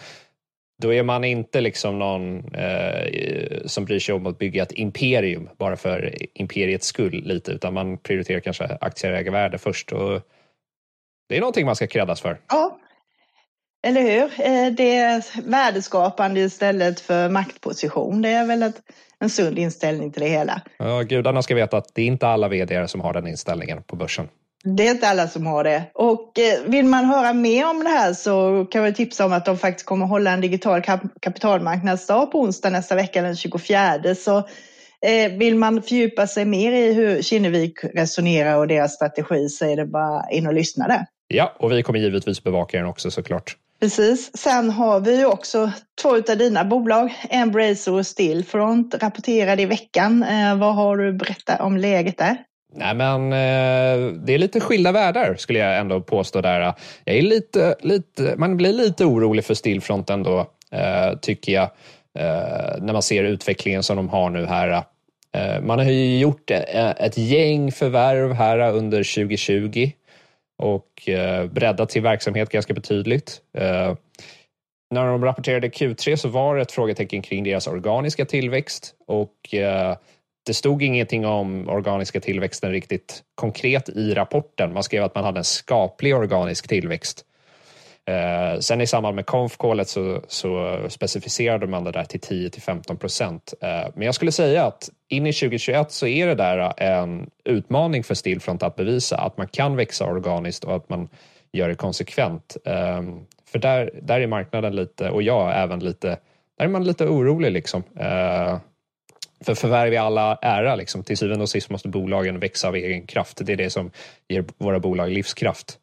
Då 0.83 0.95
är 0.95 1.03
man 1.03 1.25
inte 1.25 1.61
liksom 1.61 1.99
någon 1.99 2.55
eh, 2.55 3.07
som 3.67 3.85
bryr 3.85 3.99
sig 3.99 4.15
om 4.15 4.27
att 4.27 4.39
bygga 4.39 4.63
ett 4.63 4.73
imperium 4.73 5.49
bara 5.59 5.77
för 5.77 6.15
imperiets 6.35 6.87
skull 6.87 7.23
lite, 7.25 7.53
utan 7.53 7.75
man 7.75 7.99
prioriterar 7.99 8.41
kanske 8.41 8.65
aktieägarvärde 8.81 9.59
först. 9.59 9.93
Och 9.93 10.21
det 11.29 11.37
är 11.37 11.41
någonting 11.41 11.67
man 11.67 11.77
ska 11.77 11.87
kreddas 11.87 12.21
för. 12.21 12.41
Ja, 12.49 12.79
eller 13.89 14.03
hur? 14.03 14.23
Eh, 14.23 14.73
det 14.73 14.97
är 14.97 15.25
värdeskapande 15.51 16.41
istället 16.41 17.01
för 17.01 17.29
maktposition. 17.29 18.23
Det 18.23 18.29
är 18.29 18.47
väl 18.47 18.63
ett, 18.63 18.83
en 19.21 19.31
sund 19.31 19.59
inställning 19.59 20.13
till 20.13 20.23
det 20.23 20.29
hela. 20.29 20.61
Ja, 20.79 21.03
gudarna 21.03 21.43
ska 21.43 21.55
veta 21.55 21.77
att 21.77 21.95
det 21.95 22.03
är 22.03 22.07
inte 22.07 22.29
alla 22.29 22.49
vd 22.49 22.89
som 22.89 23.01
har 23.01 23.13
den 23.13 23.27
inställningen 23.27 23.83
på 23.83 23.97
börsen. 23.97 24.29
Det 24.65 24.87
är 24.87 24.91
inte 24.91 25.09
alla 25.09 25.29
som 25.29 25.47
har 25.47 25.65
det. 25.65 25.83
Och 25.95 26.39
eh, 26.39 26.71
vill 26.71 26.85
man 26.85 27.05
höra 27.05 27.33
mer 27.33 27.71
om 27.71 27.85
det 27.85 27.91
här 27.91 28.13
så 28.13 28.67
kan 28.71 28.85
vi 28.85 28.95
tipsa 28.95 29.25
om 29.25 29.33
att 29.33 29.45
de 29.45 29.59
faktiskt 29.59 29.87
kommer 29.87 30.07
hålla 30.07 30.31
en 30.31 30.41
digital 30.41 30.83
kap 30.83 31.01
kapitalmarknadsdag 31.21 32.33
på 32.33 32.41
onsdag 32.41 32.71
nästa 32.71 32.95
vecka 32.95 33.23
den 33.23 33.37
24. 33.37 34.15
Så 34.15 34.39
eh, 34.39 35.33
vill 35.39 35.57
man 35.57 35.83
fördjupa 35.83 36.27
sig 36.27 36.45
mer 36.45 36.73
i 36.73 36.93
hur 36.93 37.23
Kinnevik 37.23 37.79
resonerar 37.95 38.57
och 38.57 38.69
deras 38.69 38.95
strategi 38.95 39.49
så 39.49 39.65
är 39.65 39.77
det 39.77 39.87
bara 39.87 40.31
in 40.31 40.47
och 40.47 40.55
lyssna 40.55 40.89
där. 40.89 41.07
Ja, 41.29 41.57
och 41.59 41.73
vi 41.73 41.83
kommer 41.83 41.99
givetvis 41.99 42.45
bevaka 42.45 42.77
den 42.77 42.87
också 42.87 43.11
såklart. 43.11 43.57
Precis. 43.81 44.37
Sen 44.37 44.71
har 44.71 45.01
vi 45.01 45.19
ju 45.19 45.27
också 45.27 45.71
två 46.03 46.17
av 46.17 46.39
dina 46.39 46.65
bolag, 46.65 47.15
Embracer 47.31 47.93
och 47.93 48.07
Stillfront, 48.07 48.95
rapporterade 48.95 49.63
i 49.63 49.67
veckan. 49.67 50.23
Eh, 50.23 50.57
vad 50.57 50.75
har 50.75 50.97
du 50.97 51.13
berättat 51.13 51.61
om 51.61 51.77
läget 51.77 52.19
där? 52.19 52.37
Nej, 52.75 52.95
men 52.95 53.33
eh, 53.33 54.13
det 54.13 54.35
är 54.35 54.39
lite 54.39 54.61
skilda 54.61 54.93
världar 54.93 55.35
skulle 55.39 55.59
jag 55.59 55.79
ändå 55.79 56.01
påstå 56.01 56.41
där. 56.41 56.75
Jag 57.05 57.17
är 57.17 57.23
lite, 57.23 57.77
lite, 57.81 58.35
man 58.37 58.57
blir 58.57 58.73
lite 58.73 59.05
orolig 59.05 59.45
för 59.45 59.55
Stillfront 59.55 60.11
ändå, 60.11 60.39
eh, 60.73 61.19
tycker 61.23 61.53
jag, 61.53 61.71
när 62.81 62.93
man 62.93 63.03
ser 63.03 63.25
utvecklingen 63.25 63.83
som 63.83 63.97
de 63.97 64.09
har 64.09 64.31
nu 64.31 64.47
här. 64.47 64.85
Man 65.63 65.79
har 65.79 65.87
ju 65.87 66.19
gjort 66.19 66.51
ett 66.51 67.19
gäng 67.19 67.73
förvärv 67.73 68.33
här 68.33 68.59
under 68.59 69.15
2020 69.15 69.91
och 70.59 71.09
eh, 71.09 71.47
breddat 71.47 71.91
sin 71.91 72.03
verksamhet 72.03 72.51
ganska 72.51 72.75
betydligt. 72.75 73.41
Eh, 73.59 73.95
när 74.95 75.07
de 75.07 75.25
rapporterade 75.25 75.69
Q3 75.69 76.17
så 76.17 76.29
var 76.29 76.57
det 76.57 76.63
ett 76.63 76.73
frågetecken 76.73 77.23
kring 77.23 77.45
deras 77.45 77.67
organiska 77.67 78.25
tillväxt 78.25 78.95
och 79.07 79.55
eh, 79.55 79.97
det 80.47 80.55
stod 80.55 80.83
ingenting 80.83 81.27
om 81.27 81.69
organiska 81.69 82.21
tillväxten 82.21 82.73
riktigt 82.73 83.23
konkret 83.35 83.89
i 83.89 84.15
rapporten. 84.15 84.73
Man 84.73 84.83
skrev 84.83 85.05
att 85.05 85.15
man 85.15 85.25
hade 85.25 85.41
en 85.41 85.45
skaplig 85.45 86.17
organisk 86.17 86.69
tillväxt. 86.69 87.25
Eh, 88.09 88.59
sen 88.59 88.81
i 88.81 88.87
samband 88.87 89.17
med 89.17 89.27
konfkålet 89.27 89.89
så, 89.89 90.23
så 90.29 90.79
specificerade 90.89 91.67
man 91.67 91.85
det 91.85 91.93
där 91.93 92.05
till 92.05 92.21
10 92.21 92.51
till 92.51 92.63
15 92.63 92.97
procent. 92.97 93.55
Eh, 93.61 93.89
men 93.95 94.07
jag 94.07 94.15
skulle 94.15 94.33
säga 94.33 94.65
att 94.65 94.91
in 95.09 95.27
i 95.27 95.33
2021 95.33 95.93
så 95.93 96.07
är 96.07 96.27
det 96.27 96.35
där 96.35 96.59
eh, 96.59 96.99
en 96.99 97.31
utmaning 97.45 98.05
för 98.05 98.15
Stillfront 98.15 98.63
att 98.63 98.77
bevisa 98.77 99.17
att 99.17 99.37
man 99.37 99.49
kan 99.49 99.77
växa 99.77 100.05
organiskt 100.05 100.65
och 100.65 100.77
att 100.77 100.89
man 100.89 101.09
gör 101.53 101.69
det 101.69 101.75
konsekvent. 101.75 102.57
Eh, 102.65 103.03
för 103.53 103.59
där, 103.59 103.91
där 104.03 104.21
är 104.21 104.27
marknaden 104.27 104.77
lite, 104.77 105.11
och 105.11 105.23
jag 105.23 105.63
även 105.63 105.81
lite, 105.81 106.09
där 106.59 106.65
är 106.65 106.69
man 106.69 106.85
lite 106.85 107.07
orolig 107.07 107.53
liksom. 107.53 107.83
Eh, 108.01 108.59
för 109.41 109.55
förvärv 109.55 109.93
i 109.93 109.97
alla 109.97 110.39
ära, 110.43 110.77
liksom. 110.77 111.03
till 111.03 111.17
syvende 111.17 111.43
och 111.43 111.49
sist 111.49 111.71
måste 111.71 111.89
bolagen 111.89 112.41
växa 112.41 112.69
av 112.69 112.77
egen 112.77 113.07
kraft. 113.07 113.41
Det 113.47 113.53
är 113.53 113.57
det 113.57 113.71
som 113.71 113.91
ger 114.29 114.45
våra 114.59 114.81
bolag 114.81 115.11
livskraft. 115.11 115.79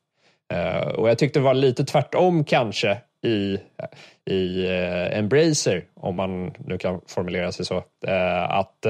Eh, 0.54 0.88
och 0.88 1.10
jag 1.10 1.18
tyckte 1.18 1.40
det 1.40 1.44
var 1.44 1.54
lite 1.54 1.86
tvärtom 1.86 2.44
kanske 2.44 2.98
i, 3.22 3.60
i 4.30 4.68
uh, 4.68 5.18
Embracer, 5.18 5.86
om 5.94 6.16
man 6.16 6.54
nu 6.66 6.78
kan 6.78 7.02
formulera 7.08 7.52
sig 7.52 7.66
så. 7.66 7.76
Uh, 8.08 8.52
att 8.52 8.86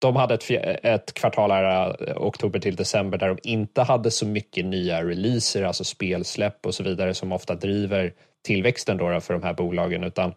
de 0.00 0.16
hade 0.16 0.34
ett, 0.34 0.50
ett 0.84 1.14
kvartal 1.14 1.50
här, 1.50 1.96
oktober 2.16 2.58
till 2.60 2.76
december, 2.76 3.18
där 3.18 3.28
de 3.28 3.38
inte 3.42 3.82
hade 3.82 4.10
så 4.10 4.26
mycket 4.26 4.64
nya 4.64 5.04
releaser, 5.04 5.62
alltså 5.62 5.84
spelsläpp 5.84 6.66
och 6.66 6.74
så 6.74 6.82
vidare, 6.82 7.14
som 7.14 7.32
ofta 7.32 7.54
driver 7.54 8.12
tillväxten 8.44 8.96
då 8.96 9.20
för 9.20 9.34
de 9.34 9.42
här 9.42 9.54
bolagen, 9.54 10.04
utan 10.04 10.34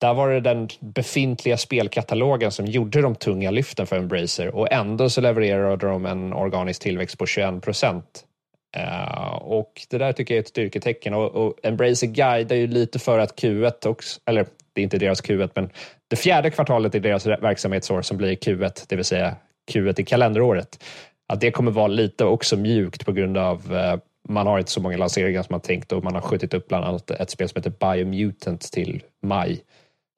där 0.00 0.14
var 0.14 0.30
det 0.30 0.40
den 0.40 0.68
befintliga 0.80 1.56
spelkatalogen 1.56 2.52
som 2.52 2.66
gjorde 2.66 3.00
de 3.00 3.14
tunga 3.14 3.50
lyften 3.50 3.86
för 3.86 3.96
Embracer 3.96 4.54
och 4.54 4.72
ändå 4.72 5.10
så 5.10 5.20
levererade 5.20 5.86
de 5.86 6.06
en 6.06 6.32
organisk 6.32 6.82
tillväxt 6.82 7.18
på 7.18 7.26
21 7.26 7.62
procent. 7.62 8.24
Uh, 8.76 9.34
och 9.34 9.86
det 9.90 9.98
där 9.98 10.12
tycker 10.12 10.34
jag 10.34 10.38
är 10.38 10.42
ett 10.42 10.48
styrketecken 10.48 11.14
och, 11.14 11.30
och 11.34 11.54
Embracer 11.62 12.06
guidar 12.06 12.56
ju 12.56 12.66
lite 12.66 12.98
för 12.98 13.18
att 13.18 13.42
Q1 13.42 13.86
också, 13.86 14.20
eller 14.26 14.46
det 14.72 14.80
är 14.80 14.82
inte 14.82 14.98
deras 14.98 15.22
Q1, 15.22 15.50
men 15.54 15.70
det 16.08 16.16
fjärde 16.16 16.50
kvartalet 16.50 16.94
i 16.94 16.98
deras 16.98 17.26
verksamhetsår 17.26 18.02
som 18.02 18.16
blir 18.16 18.36
Q1, 18.36 18.84
det 18.88 18.96
vill 18.96 19.04
säga 19.04 19.36
Q1 19.72 20.00
i 20.00 20.04
kalenderåret, 20.04 20.84
att 21.28 21.40
det 21.40 21.50
kommer 21.50 21.70
vara 21.70 21.86
lite 21.86 22.24
också 22.24 22.56
mjukt 22.56 23.04
på 23.06 23.12
grund 23.12 23.38
av 23.38 23.72
uh, 23.72 23.96
man 24.28 24.46
har 24.46 24.58
inte 24.58 24.70
så 24.70 24.80
många 24.80 24.96
lanseringar 24.96 25.42
som 25.42 25.52
man 25.52 25.60
tänkt 25.60 25.92
och 25.92 26.04
man 26.04 26.14
har 26.14 26.20
skjutit 26.20 26.54
upp 26.54 26.68
bland 26.68 26.84
annat 26.84 27.10
ett 27.10 27.30
spel 27.30 27.48
som 27.48 27.62
heter 27.62 27.94
Biomutant 27.94 28.60
till 28.60 29.02
maj. 29.22 29.62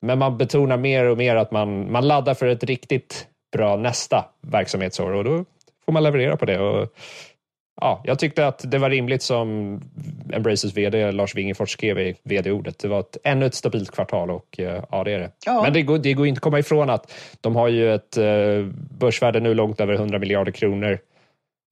Men 0.03 0.19
man 0.19 0.39
betonar 0.39 0.77
mer 0.77 1.05
och 1.05 1.19
mer 1.19 1.37
att 1.37 1.51
man, 1.51 1.93
man 1.93 2.09
laddar 2.09 2.35
för 2.35 2.47
ett 2.47 2.65
riktigt 2.65 3.29
bra 3.53 3.77
nästa 3.77 4.25
verksamhetsår 4.41 5.13
och 5.13 5.25
då 5.25 5.45
får 5.85 5.93
man 5.93 6.03
leverera 6.03 6.37
på 6.37 6.45
det. 6.45 6.59
Och 6.59 6.95
ja, 7.81 8.03
jag 8.05 8.19
tyckte 8.19 8.47
att 8.47 8.71
det 8.71 8.79
var 8.79 8.91
rimligt 8.91 9.23
som 9.23 9.81
Embraces 10.33 10.77
vd 10.77 11.13
Lars 11.13 11.35
Wingefors 11.35 11.71
skrev 11.71 11.99
i 11.99 12.17
vd-ordet. 12.23 12.79
Det 12.79 12.89
var 12.89 13.01
ett, 13.01 13.17
ännu 13.25 13.47
ett 13.47 13.55
stabilt 13.55 13.91
kvartal 13.91 14.31
och 14.31 14.61
eh, 14.61 14.85
ja, 14.91 15.05
det 15.05 15.13
är 15.13 15.19
det. 15.19 15.31
Ja. 15.47 15.63
Men 15.63 15.73
det 15.73 15.83
går, 15.83 15.99
det 15.99 16.13
går 16.13 16.27
inte 16.27 16.39
att 16.39 16.43
komma 16.43 16.59
ifrån 16.59 16.91
att 16.91 17.13
de 17.41 17.57
har 17.57 17.69
ju 17.69 17.95
ett 17.95 18.19
uh, 18.19 18.67
börsvärde 18.99 19.41
nu 19.41 19.55
långt 19.55 19.81
över 19.81 19.95
100 19.95 20.19
miljarder 20.19 20.53
kronor. 20.53 20.99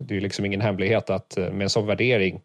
Det 0.05 0.17
är 0.17 0.21
liksom 0.21 0.45
ingen 0.45 0.61
hemlighet 0.61 1.11
att 1.11 1.39
uh, 1.39 1.45
med 1.45 1.63
en 1.63 1.71
sån 1.71 1.87
värdering, 1.87 2.41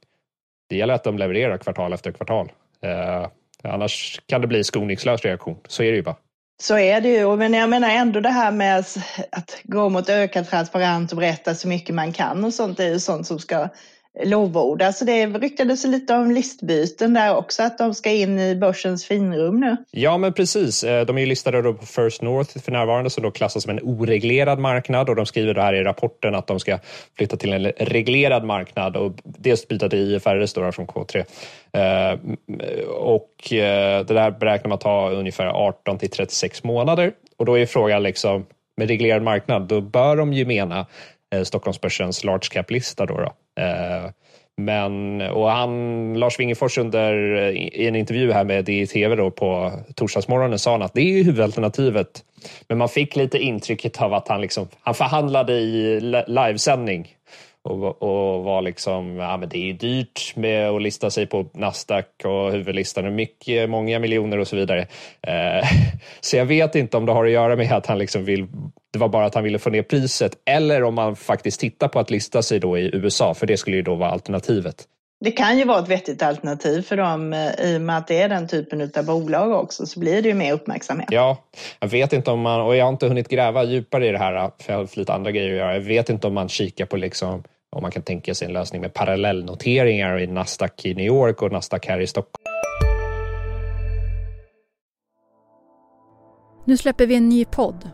det 0.69 0.77
gäller 0.77 0.93
att 0.93 1.03
de 1.03 1.17
levererar 1.17 1.57
kvartal 1.57 1.93
efter 1.93 2.11
kvartal. 2.11 2.51
Uh, 2.85 3.27
annars 3.63 4.21
kan 4.25 4.41
det 4.41 4.47
bli 4.47 4.63
skoningslös 4.63 5.25
reaktion. 5.25 5.57
Så 5.67 5.83
är 5.83 5.91
det 5.91 5.95
ju 5.95 6.03
bara. 6.03 6.15
Så 6.59 6.77
är 6.77 7.01
det 7.01 7.09
ju, 7.09 7.35
men 7.35 7.53
jag 7.53 7.69
menar 7.69 7.89
ändå 7.89 8.19
det 8.19 8.29
här 8.29 8.51
med 8.51 8.79
att 9.31 9.57
gå 9.63 9.89
mot 9.89 10.09
ökad 10.09 10.49
transparens 10.49 11.11
och 11.11 11.17
berätta 11.17 11.55
så 11.55 11.67
mycket 11.67 11.95
man 11.95 12.13
kan 12.13 12.45
och 12.45 12.53
sånt 12.53 12.77
det 12.77 12.83
är 12.85 12.89
ju 12.89 12.99
sånt 12.99 13.27
som 13.27 13.39
ska 13.39 13.69
lovord. 14.23 14.81
Alltså 14.81 15.05
det 15.05 15.25
ryktades 15.25 15.85
lite 15.85 16.13
om 16.13 16.31
listbyten 16.31 17.13
där 17.13 17.35
också, 17.35 17.63
att 17.63 17.77
de 17.77 17.93
ska 17.93 18.09
in 18.11 18.39
i 18.39 18.55
börsens 18.55 19.05
finrum 19.05 19.59
nu. 19.59 19.77
Ja, 19.91 20.17
men 20.17 20.33
precis. 20.33 20.83
Eh, 20.83 21.05
de 21.05 21.17
är 21.17 21.21
ju 21.21 21.27
listade 21.27 21.61
då 21.61 21.73
på 21.73 21.85
First 21.85 22.21
North 22.21 22.59
för 22.59 22.71
närvarande 22.71 23.09
som 23.09 23.23
då 23.23 23.31
klassas 23.31 23.63
som 23.63 23.69
en 23.69 23.79
oreglerad 23.83 24.59
marknad 24.59 25.09
och 25.09 25.15
de 25.15 25.25
skriver 25.25 25.53
då 25.53 25.61
här 25.61 25.73
i 25.73 25.83
rapporten 25.83 26.35
att 26.35 26.47
de 26.47 26.59
ska 26.59 26.79
flytta 27.17 27.37
till 27.37 27.53
en 27.53 27.65
reglerad 27.77 28.43
marknad 28.43 28.97
och 28.97 29.11
dels 29.23 29.67
byta 29.67 29.89
till 29.89 29.99
IFRS 29.99 30.53
då 30.53 30.71
från 30.71 30.87
K3. 30.87 31.25
Och 32.87 33.53
eh, 33.53 34.05
det 34.05 34.13
där 34.13 34.31
beräknar 34.31 34.69
man 34.69 34.79
ta 34.79 35.09
ungefär 35.09 35.45
18 35.45 35.97
till 35.97 36.09
36 36.09 36.63
månader 36.63 37.11
och 37.37 37.45
då 37.45 37.59
är 37.59 37.65
frågan 37.65 38.03
liksom 38.03 38.45
med 38.77 38.87
reglerad 38.87 39.23
marknad, 39.23 39.67
då 39.67 39.81
bör 39.81 40.15
de 40.15 40.33
ju 40.33 40.45
mena 40.45 40.85
eh, 41.35 41.43
Stockholmsbörsens 41.43 42.23
large 42.23 42.47
cap-lista 42.51 43.05
då. 43.05 43.17
då. 43.17 43.33
Eh, 43.57 44.11
men, 44.61 45.21
och 45.21 45.49
han, 45.49 46.13
Lars 46.19 46.39
Wingefors 46.39 46.77
under, 46.77 47.35
eh, 47.35 47.49
i 47.49 47.87
en 47.87 47.95
intervju 47.95 48.31
här 48.31 48.43
med 48.43 48.65
DTV 48.65 49.15
då 49.15 49.31
på 49.31 49.71
torsdagsmorgonen 49.95 50.59
sa 50.59 50.71
han 50.71 50.81
att 50.81 50.93
det 50.93 51.01
är 51.01 51.23
huvudalternativet. 51.23 52.23
Men 52.67 52.77
man 52.77 52.89
fick 52.89 53.15
lite 53.15 53.37
intrycket 53.37 54.01
av 54.01 54.13
att 54.13 54.27
han, 54.27 54.41
liksom, 54.41 54.67
han 54.81 54.93
förhandlade 54.93 55.53
i 55.53 55.99
livesändning. 56.27 57.07
och, 57.63 58.03
och 58.03 58.43
var 58.43 58.61
liksom, 58.61 59.15
ja 59.15 59.37
men 59.37 59.49
det 59.49 59.57
är 59.57 59.65
ju 59.65 59.73
dyrt 59.73 60.35
med 60.35 60.69
att 60.69 60.81
lista 60.81 61.09
sig 61.09 61.25
på 61.25 61.49
Nasdaq 61.53 62.05
och 62.23 62.51
huvudlistan 62.51 63.05
är 63.05 63.11
mycket, 63.11 63.69
många 63.69 63.99
miljoner 63.99 64.39
och 64.39 64.47
så 64.47 64.55
vidare. 64.55 64.87
Eh, 65.21 65.67
så 66.21 66.37
jag 66.37 66.45
vet 66.45 66.75
inte 66.75 66.97
om 66.97 67.05
det 67.05 67.11
har 67.11 67.25
att 67.25 67.31
göra 67.31 67.55
med 67.55 67.71
att 67.71 67.85
han 67.85 67.97
liksom 67.97 68.25
vill, 68.25 68.47
det 68.97 69.01
var 69.01 69.09
bara 69.09 69.25
att 69.25 69.35
han 69.35 69.43
ville 69.43 69.59
få 69.59 69.69
ner 69.69 69.83
priset 69.83 70.31
eller 70.45 70.83
om 70.83 70.95
man 70.95 71.15
faktiskt 71.15 71.59
tittar 71.59 71.87
på 71.87 71.99
att 71.99 72.09
lista 72.09 72.41
sig 72.41 72.59
då 72.59 72.77
i 72.77 72.95
USA, 72.95 73.33
för 73.33 73.47
det 73.47 73.57
skulle 73.57 73.75
ju 73.75 73.81
då 73.81 73.95
vara 73.95 74.09
alternativet. 74.09 74.87
Det 75.19 75.31
kan 75.31 75.57
ju 75.57 75.65
vara 75.65 75.79
ett 75.79 75.87
vettigt 75.87 76.23
alternativ 76.23 76.81
för 76.81 76.97
dem 76.97 77.33
eh, 77.33 77.51
i 77.59 77.77
och 77.77 77.81
med 77.81 77.97
att 77.97 78.07
det 78.07 78.21
är 78.21 78.29
den 78.29 78.47
typen 78.47 78.91
av 78.97 79.05
bolag 79.05 79.51
också 79.51 79.85
så 79.85 79.99
blir 79.99 80.21
det 80.21 80.29
ju 80.29 80.35
mer 80.35 80.53
uppmärksamhet. 80.53 81.07
Ja, 81.11 81.37
jag 81.79 81.87
vet 81.87 82.13
inte 82.13 82.31
om 82.31 82.41
man, 82.41 82.61
och 82.61 82.75
jag 82.75 82.85
har 82.85 82.91
inte 82.91 83.07
hunnit 83.07 83.27
gräva 83.27 83.63
djupare 83.63 84.07
i 84.07 84.11
det 84.11 84.17
här 84.17 84.51
för 84.59 84.73
jag 84.73 84.79
har 84.79 84.97
lite 84.97 85.13
andra 85.13 85.31
grejer 85.31 85.51
att 85.51 85.57
göra. 85.57 85.73
Jag 85.73 85.81
vet 85.81 86.09
inte 86.09 86.27
om 86.27 86.33
man 86.33 86.49
kikar 86.49 86.85
på 86.85 86.97
liksom 86.97 87.43
om 87.75 87.81
man 87.81 87.91
kan 87.91 88.03
tänka 88.03 88.33
sig 88.33 88.47
en 88.47 88.53
lösning 88.53 88.81
med 88.81 88.93
parallellnoteringar 88.93 90.19
i 90.19 90.27
Nasdaq 90.27 90.85
i 90.85 90.93
New 90.93 91.05
York 91.05 91.41
och 91.41 91.51
Nasdaq 91.51 91.87
här 91.87 91.99
i 91.99 92.07
Stockholm. 92.07 92.43
Nu 96.65 96.77
släpper 96.77 97.07
vi 97.07 97.15
en 97.15 97.29
ny 97.29 97.45
podd. 97.45 97.89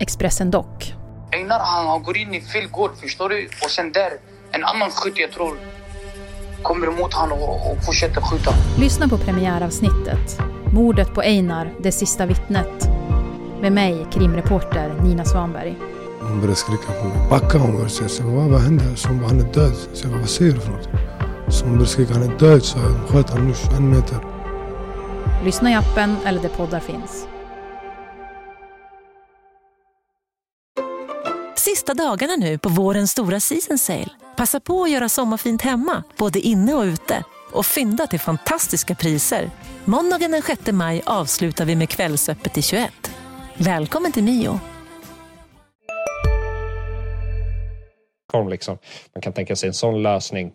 Expressen 0.00 0.50
Dock. 0.50 0.94
Einar 1.32 1.60
han 1.60 2.02
går 2.02 2.16
in 2.16 2.34
i 2.34 2.40
fel 2.40 2.66
gård, 2.68 2.90
förstår 3.00 3.28
du? 3.28 3.48
Och 3.64 3.70
sen 3.70 3.92
där, 3.92 4.12
en 4.52 4.64
annan 4.64 4.90
skytt 4.90 5.18
jag 5.18 5.32
tror 5.32 5.56
kommer 6.62 6.86
emot 6.86 7.14
honom 7.14 7.38
och, 7.42 7.72
och 7.72 7.84
fortsätter 7.84 8.20
skjuta. 8.20 8.50
Lyssna 8.78 9.08
på 9.08 9.18
premiäravsnittet. 9.18 10.38
Mordet 10.72 11.14
på 11.14 11.20
Einar, 11.22 11.72
det 11.82 11.92
sista 11.92 12.26
vittnet. 12.26 12.88
Med 13.60 13.72
mig, 13.72 14.06
krimreporter 14.12 14.94
Nina 15.02 15.24
Svanberg. 15.24 15.76
Hon 16.20 16.40
började 16.40 16.56
skrika 16.56 16.92
på 17.02 17.08
mig. 17.08 17.28
Backa 17.30 17.58
hon 17.58 17.72
började 17.72 17.90
säga. 17.90 18.08
Så 18.08 18.22
vad, 18.22 18.50
vad 18.50 18.60
hände? 18.60 18.96
Så 18.96 19.08
hon 19.08 19.18
bara, 19.20 19.28
han 19.28 19.40
är 19.40 19.52
död. 19.52 19.74
Så 19.92 20.08
vad 20.08 20.28
säger 20.28 20.52
du 20.52 20.60
för 20.60 20.72
något? 20.72 20.88
Så 21.48 21.64
hon 21.64 21.72
började 21.72 21.90
skrika, 21.90 22.14
han 22.14 22.22
är 22.22 22.38
död. 22.38 22.62
Så 22.64 22.78
jag 22.78 23.08
sköt 23.08 23.30
honom 23.30 23.48
nu 23.48 23.54
21 23.54 23.80
meter. 23.80 24.18
Lyssna 25.44 25.70
i 25.70 25.74
appen 25.74 26.16
eller 26.26 26.42
där 26.42 26.48
poddar 26.48 26.80
finns. 26.80 27.26
Sista 31.80 31.94
dagarna 31.94 32.36
nu 32.36 32.58
på 32.58 32.68
vårens 32.68 33.10
stora 33.10 33.40
season 33.40 33.78
sale. 33.78 34.08
Passa 34.36 34.60
på 34.60 34.82
att 34.82 34.90
göra 34.90 35.08
sommarfint 35.08 35.62
hemma, 35.62 36.02
både 36.16 36.38
inne 36.38 36.74
och 36.74 36.82
ute. 36.82 37.24
Och 37.52 37.66
fynda 37.66 38.06
till 38.06 38.20
fantastiska 38.20 38.94
priser. 38.94 39.50
Måndagen 39.84 40.30
den 40.30 40.42
6 40.42 40.72
maj 40.72 41.02
avslutar 41.06 41.64
vi 41.64 41.76
med 41.76 41.88
Kvällsöppet 41.88 42.58
i 42.58 42.62
21. 42.62 42.92
Välkommen 43.56 44.12
till 44.12 44.24
Mio. 44.24 44.60
Liksom. 48.50 48.78
Man 49.14 49.22
kan 49.22 49.32
tänka 49.32 49.56
sig 49.56 49.66
en 49.66 49.74
sån 49.74 50.02
lösning 50.02 50.52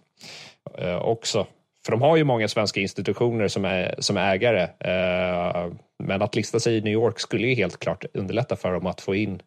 eh, 0.77 0.97
också. 0.97 1.47
För 1.85 1.91
de 1.91 2.01
har 2.01 2.17
ju 2.17 2.23
många 2.23 2.47
svenska 2.47 2.79
institutioner 2.79 3.47
som 3.47 3.65
är, 3.65 3.95
som 3.99 4.17
ägare. 4.17 4.61
Eh, 4.79 5.71
men 6.03 6.21
att 6.21 6.35
lista 6.35 6.59
sig 6.59 6.77
i 6.77 6.81
New 6.81 6.93
York 6.93 7.19
skulle 7.19 7.47
ju 7.47 7.55
helt 7.55 7.79
klart 7.79 8.05
underlätta 8.13 8.55
för 8.55 8.71
dem 8.73 8.85
att 8.85 9.01
få 9.01 9.15
in 9.15 9.41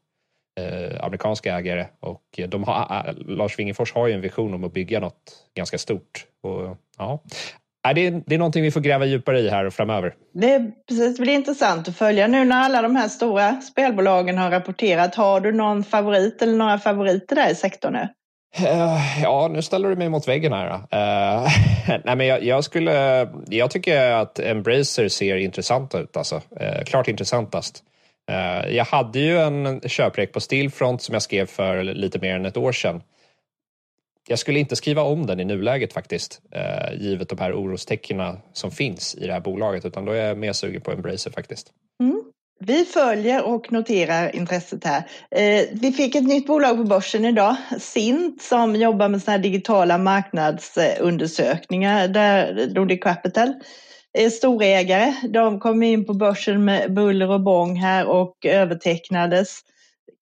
amerikanska 1.01 1.59
ägare. 1.59 1.87
Och 2.01 2.41
de 2.49 2.65
har, 2.65 3.05
eh, 3.09 3.15
Lars 3.17 3.59
Wingefors 3.59 3.95
har 3.95 4.07
ju 4.07 4.15
en 4.15 4.21
vision 4.21 4.55
om 4.55 4.65
att 4.65 4.73
bygga 4.73 5.01
något 5.01 5.33
ganska 5.57 5.79
stort. 5.79 6.27
Och, 6.43 6.77
ja. 6.99 7.23
Det 7.95 8.07
är, 8.07 8.23
det 8.27 8.35
är 8.35 8.39
någonting 8.39 8.63
vi 8.63 8.71
får 8.71 8.81
gräva 8.81 9.07
djupare 9.07 9.41
i 9.41 9.49
här 9.49 9.71
framöver. 9.71 10.15
Det, 10.35 10.53
är, 10.53 10.71
precis, 10.89 11.17
det 11.17 11.23
blir 11.23 11.35
intressant 11.35 11.89
att 11.89 11.97
följa 11.97 12.27
nu 12.27 12.45
när 12.45 12.65
alla 12.65 12.83
de 12.83 12.97
här 12.97 13.09
stora 13.09 13.61
spelbolagen 13.61 14.39
har 14.39 14.51
rapporterat. 14.51 15.15
Har 15.15 15.41
du 15.41 15.53
någon 15.53 15.85
favorit 15.85 16.43
eller 16.43 16.57
några 16.57 16.79
favoriter 16.79 17.37
där 17.37 17.51
i 17.51 17.55
sektorn 17.55 17.93
nu? 17.93 18.09
Uh, 18.61 19.23
ja, 19.23 19.49
nu 19.53 19.63
ställer 19.63 19.89
du 19.89 19.97
mig 19.97 20.09
mot 20.09 20.29
väggen 20.29 20.53
här. 20.53 20.75
Uh, 20.75 21.49
nej, 22.05 22.17
men 22.17 22.27
jag, 22.27 22.43
jag, 22.43 22.65
skulle, 22.65 23.29
jag 23.49 23.71
tycker 23.71 24.11
att 24.11 24.39
Embracer 24.39 25.09
ser 25.09 25.37
intressant 25.37 25.95
ut. 25.95 26.17
Alltså. 26.17 26.35
Uh, 26.37 26.85
klart 26.87 27.09
intressantast. 27.09 27.83
Eh, 28.29 28.77
jag 28.77 28.85
hade 28.85 29.19
ju 29.19 29.39
en 29.39 29.81
köprek 29.81 30.33
på 30.33 30.41
Stillfront 30.41 31.03
som 31.03 31.13
jag 31.13 31.23
skrev 31.23 31.47
för 31.47 31.83
lite 31.83 32.19
mer 32.19 32.37
än 32.37 32.47
ett 32.47 32.57
år 32.57 32.73
sedan. 32.73 33.03
Jag 34.29 34.39
skulle 34.39 34.59
inte 34.59 34.77
skriva 34.77 35.03
om 35.03 35.27
den 35.27 35.41
i 35.41 35.45
nuläget 35.45 35.93
faktiskt, 35.93 36.41
eh, 36.53 37.01
givet 37.01 37.29
de 37.29 37.39
här 37.39 37.53
orostecknen 37.53 38.39
som 38.53 38.71
finns 38.71 39.15
i 39.15 39.27
det 39.27 39.33
här 39.33 39.41
bolaget, 39.41 39.85
utan 39.85 40.05
då 40.05 40.13
är 40.13 40.27
jag 40.27 40.39
mer 40.39 40.53
sugen 40.53 40.81
på 40.81 40.91
Embracer 40.91 41.31
faktiskt. 41.31 41.73
Mm. 42.03 42.23
Vi 42.61 42.85
följer 42.85 43.45
och 43.45 43.73
noterar 43.73 44.37
intresset 44.37 44.85
här. 44.85 45.03
Eh, 45.31 45.65
vi 45.73 45.93
fick 45.93 46.15
ett 46.15 46.25
nytt 46.25 46.47
bolag 46.47 46.77
på 46.77 46.85
börsen 46.85 47.25
idag, 47.25 47.57
Sint, 47.81 48.43
som 48.43 48.77
jobbar 48.77 49.09
med 49.09 49.23
såna 49.23 49.39
digitala 49.39 49.99
marknadsundersökningar 49.99 52.09
där 52.09 52.69
Nordic 52.75 53.03
Capital 53.03 53.55
Eh, 54.19 54.31
storägare. 54.31 55.15
De 55.29 55.61
kom 55.61 55.83
in 55.83 56.05
på 56.05 56.15
börsen 56.15 56.65
med 56.65 56.95
buller 56.95 57.31
och 57.31 57.41
bång 57.41 57.77
här 57.77 58.07
och 58.07 58.47
övertecknades 58.47 59.61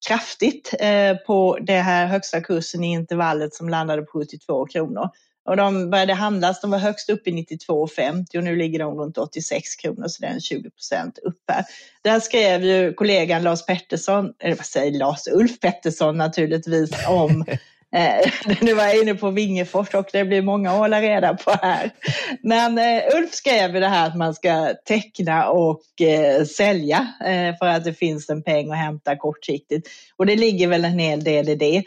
kraftigt 0.09 0.75
eh, 0.81 1.16
på 1.16 1.59
det 1.61 1.81
här 1.81 2.07
högsta 2.07 2.40
kursen 2.40 2.85
i 2.85 2.92
intervallet 2.92 3.55
som 3.55 3.68
landade 3.68 4.03
på 4.03 4.18
72 4.18 4.66
kronor. 4.66 5.11
Och 5.49 5.57
de 5.57 5.90
började 5.90 6.14
handlas, 6.14 6.61
de 6.61 6.70
var 6.70 6.79
högst 6.79 7.11
upp 7.11 7.27
i 7.27 7.31
92,50 7.31 8.37
och 8.37 8.44
nu 8.44 8.57
ligger 8.57 8.79
de 8.79 8.94
runt 8.99 9.18
86 9.18 9.77
kronor 9.77 10.09
så 10.09 10.22
det 10.22 10.27
är 10.27 10.33
en 10.33 10.40
20 10.40 10.70
procent 10.70 11.18
upp 11.18 11.42
här. 11.49 11.64
Där 12.03 12.20
skrev 12.20 12.64
ju 12.64 12.92
kollegan 12.92 13.42
Lars 13.42 13.66
Pettersson, 13.66 14.33
eller 14.38 14.57
vad 14.57 14.66
säger 14.66 14.99
Lars, 14.99 15.29
Ulf 15.33 15.61
Pettersson 15.61 16.16
naturligtvis 16.16 16.90
om 17.09 17.44
Eh, 17.94 18.31
nu 18.61 18.75
var 18.75 18.85
jag 18.85 19.03
inne 19.03 19.14
på 19.14 19.31
Vingefors 19.31 19.94
och 19.94 20.09
det 20.12 20.25
blir 20.25 20.42
många 20.42 20.70
att 20.70 20.79
hålla 20.79 21.01
reda 21.01 21.35
på 21.35 21.51
här. 21.51 21.90
Men 22.42 22.79
eh, 22.79 23.16
Ulf 23.16 23.35
skrev 23.35 23.72
det 23.72 23.88
här 23.88 24.07
att 24.07 24.16
man 24.16 24.35
ska 24.35 24.75
teckna 24.85 25.49
och 25.49 26.01
eh, 26.01 26.44
sälja 26.44 27.07
för 27.59 27.66
att 27.66 27.85
det 27.85 27.94
finns 27.94 28.31
en 28.31 28.42
peng 28.42 28.70
att 28.70 28.79
hämta 28.79 29.16
kortsiktigt. 29.16 29.88
Och 30.16 30.27
det 30.27 30.37
ligger 30.37 30.68
väl 30.68 30.85
en 30.85 30.99
hel 30.99 31.25
del 31.25 31.49
i 31.49 31.55
det. 31.55 31.83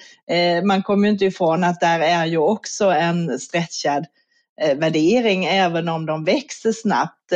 Man 0.63 0.83
kommer 0.83 1.09
inte 1.09 1.25
ifrån 1.25 1.63
att 1.63 1.79
där 1.79 1.99
är 1.99 2.25
ju 2.25 2.38
också 2.38 2.85
en 2.85 3.39
stretchad 3.39 4.05
värdering 4.75 5.45
även 5.45 5.89
om 5.89 6.05
de 6.05 6.23
växer 6.23 6.71
snabbt. 6.71 7.33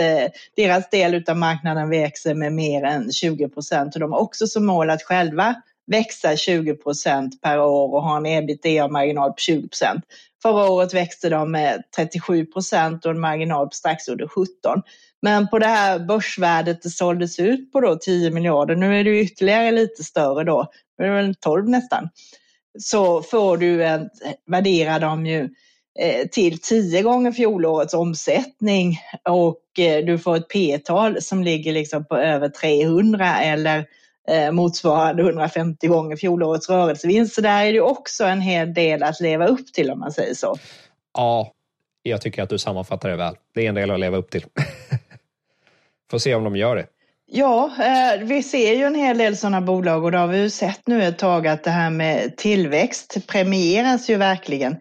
Deras 0.56 0.90
del 0.90 1.24
av 1.28 1.38
marknaden 1.38 1.90
växer 1.90 2.34
med 2.34 2.54
mer 2.54 2.84
än 2.84 3.12
20 3.12 3.50
procent 3.50 3.96
och 3.96 4.02
de 4.02 4.12
har 4.12 4.20
också 4.20 4.48
som 4.48 4.66
mål 4.66 4.90
att 4.90 5.04
själva 5.04 5.56
växa 5.92 6.36
20 6.36 6.76
procent 6.76 7.42
per 7.42 7.60
år 7.60 7.94
och 7.96 8.04
ha 8.04 8.18
en 8.18 8.26
ebitda-marginal 8.26 9.30
på 9.30 9.38
20 9.38 9.68
procent. 9.68 10.04
Förra 10.42 10.72
året 10.72 10.94
växte 10.94 11.30
de 11.30 11.52
med 11.52 11.84
37 11.96 12.46
procent 12.46 13.06
och 13.06 13.12
en 13.12 13.20
marginal 13.20 13.68
på 13.68 13.74
strax 13.74 14.08
under 14.08 14.28
17. 14.28 14.82
Men 15.22 15.48
på 15.48 15.60
det 15.60 15.66
här 15.66 16.00
börsvärdet 16.00 16.82
det 16.82 16.90
såldes 16.90 17.40
ut 17.40 17.72
på 17.72 17.82
då 17.82 17.96
10 17.96 18.32
miljarder, 18.32 18.76
nu 18.76 19.00
är 19.00 19.04
det 19.04 19.20
ytterligare 19.20 19.72
lite 19.72 20.04
större 20.04 20.44
då, 20.44 20.72
nu 20.98 21.06
är 21.06 21.10
det 21.10 21.16
väl 21.16 21.36
12 21.36 21.70
nästan, 21.70 22.10
så 22.80 23.22
får 23.22 23.58
du 23.58 23.84
en, 23.86 24.10
värderar 24.46 25.00
de 25.00 25.26
ju 25.26 25.50
eh, 26.00 26.28
till 26.28 26.60
10 26.60 27.02
gånger 27.02 27.32
fjolårets 27.32 27.94
omsättning 27.94 29.00
och 29.30 29.80
eh, 29.80 30.06
du 30.06 30.20
får 30.20 30.36
ett 30.36 30.50
P-tal 30.50 31.22
som 31.22 31.44
ligger 31.44 31.74
liksom 31.74 32.06
på 32.06 32.18
över 32.18 32.50
300 32.50 33.40
eller 33.42 33.86
eh, 34.30 34.52
motsvarande 34.52 35.24
150 35.24 35.88
gånger 35.88 36.16
fjolårets 36.16 36.70
rörelsevinst. 36.70 37.36
Så 37.36 37.42
där 37.42 37.66
är 37.66 37.74
det 37.74 37.82
också 37.82 38.24
en 38.24 38.42
hel 38.42 38.74
del 38.74 39.04
att 39.04 39.20
leva 39.20 39.48
upp 39.48 39.74
till 39.74 39.92
om 39.92 40.00
man 40.00 40.12
säger 40.12 40.34
så. 40.34 40.56
Ja, 41.14 41.52
jag 42.04 42.22
tycker 42.22 42.44
att 42.44 42.50
du 42.50 42.58
sammanfattar 42.58 43.10
det 43.10 43.16
väl. 43.16 43.36
Det 43.56 43.66
är 43.66 43.70
en 43.70 43.76
del 43.76 43.92
att 43.92 44.00
leva 44.00 44.18
upp 44.18 44.32
till. 44.32 44.46
Får 46.12 46.18
se 46.18 46.36
om 46.36 46.44
de 46.44 46.56
gör 46.56 46.76
det. 46.76 46.86
Ja, 47.26 47.72
eh, 47.80 48.26
vi 48.26 48.44
ser 48.44 48.76
ju 48.76 48.84
en 48.84 48.96
hel 48.96 49.18
del 49.18 49.38
sådana 49.38 49.62
bolag 49.62 50.04
och 50.04 50.12
det 50.12 50.18
har 50.18 50.28
vi 50.28 50.38
ju 50.38 50.50
sett 50.50 50.88
nu 50.88 51.04
ett 51.04 51.18
tag 51.18 51.48
att 51.48 51.64
det 51.64 51.72
här 51.72 51.90
med 51.90 52.38
tillväxt 52.38 53.28
premieras 53.28 54.10
ju 54.10 54.18
verkligen. 54.18 54.76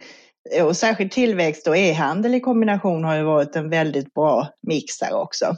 Och 0.62 0.76
särskilt 0.76 1.12
tillväxt 1.12 1.66
och 1.66 1.76
e-handel 1.76 2.34
i 2.34 2.40
kombination 2.40 3.04
har 3.04 3.16
ju 3.16 3.22
varit 3.22 3.56
en 3.56 3.70
väldigt 3.70 4.14
bra 4.14 4.48
mix 4.62 4.98
där 4.98 5.14
också. 5.14 5.56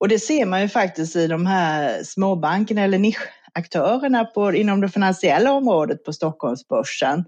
Och 0.00 0.08
det 0.08 0.18
ser 0.18 0.46
man 0.46 0.62
ju 0.62 0.68
faktiskt 0.68 1.16
i 1.16 1.26
de 1.26 1.46
här 1.46 2.02
småbankerna 2.02 2.82
eller 2.82 2.98
nischaktörerna 2.98 4.24
på, 4.24 4.54
inom 4.54 4.80
det 4.80 4.88
finansiella 4.88 5.52
området 5.52 6.04
på 6.04 6.12
Stockholmsbörsen. 6.12 7.24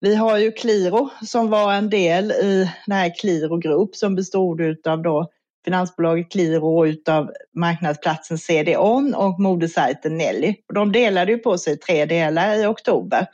Vi 0.00 0.14
har 0.14 0.38
ju 0.38 0.52
Qliro 0.52 1.10
som 1.22 1.50
var 1.50 1.74
en 1.74 1.90
del 1.90 2.32
i 2.32 2.70
den 2.86 2.96
här 2.96 3.14
Qliro 3.20 3.56
Group 3.56 3.96
som 3.96 4.14
bestod 4.14 4.86
av 4.86 5.02
då 5.02 5.30
finansbolaget 5.64 6.32
Qliro 6.32 6.86
utav 6.86 7.30
marknadsplatsen 7.54 8.38
CDON 8.38 9.14
och 9.14 9.40
modesajten 9.40 10.16
Nelly. 10.16 10.54
De 10.74 10.92
delade 10.92 11.32
ju 11.32 11.38
på 11.38 11.58
sig 11.58 11.78
tre 11.78 12.04
delar 12.04 12.54
i 12.54 12.66
oktober. 12.66 13.26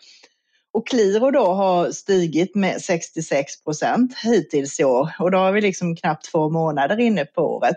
Och 0.73 0.87
Qliro 0.89 1.31
då 1.31 1.47
har 1.47 1.91
stigit 1.91 2.55
med 2.55 2.81
66 2.83 3.65
procent 3.65 4.15
hittills 4.25 4.81
i 4.81 4.85
år 4.85 5.11
och 5.19 5.31
då 5.31 5.39
har 5.39 5.53
vi 5.53 5.61
liksom 5.61 5.97
knappt 5.97 6.31
två 6.33 6.51
månader 6.51 7.01
inne 7.01 7.25
på 7.25 7.43
året. 7.43 7.77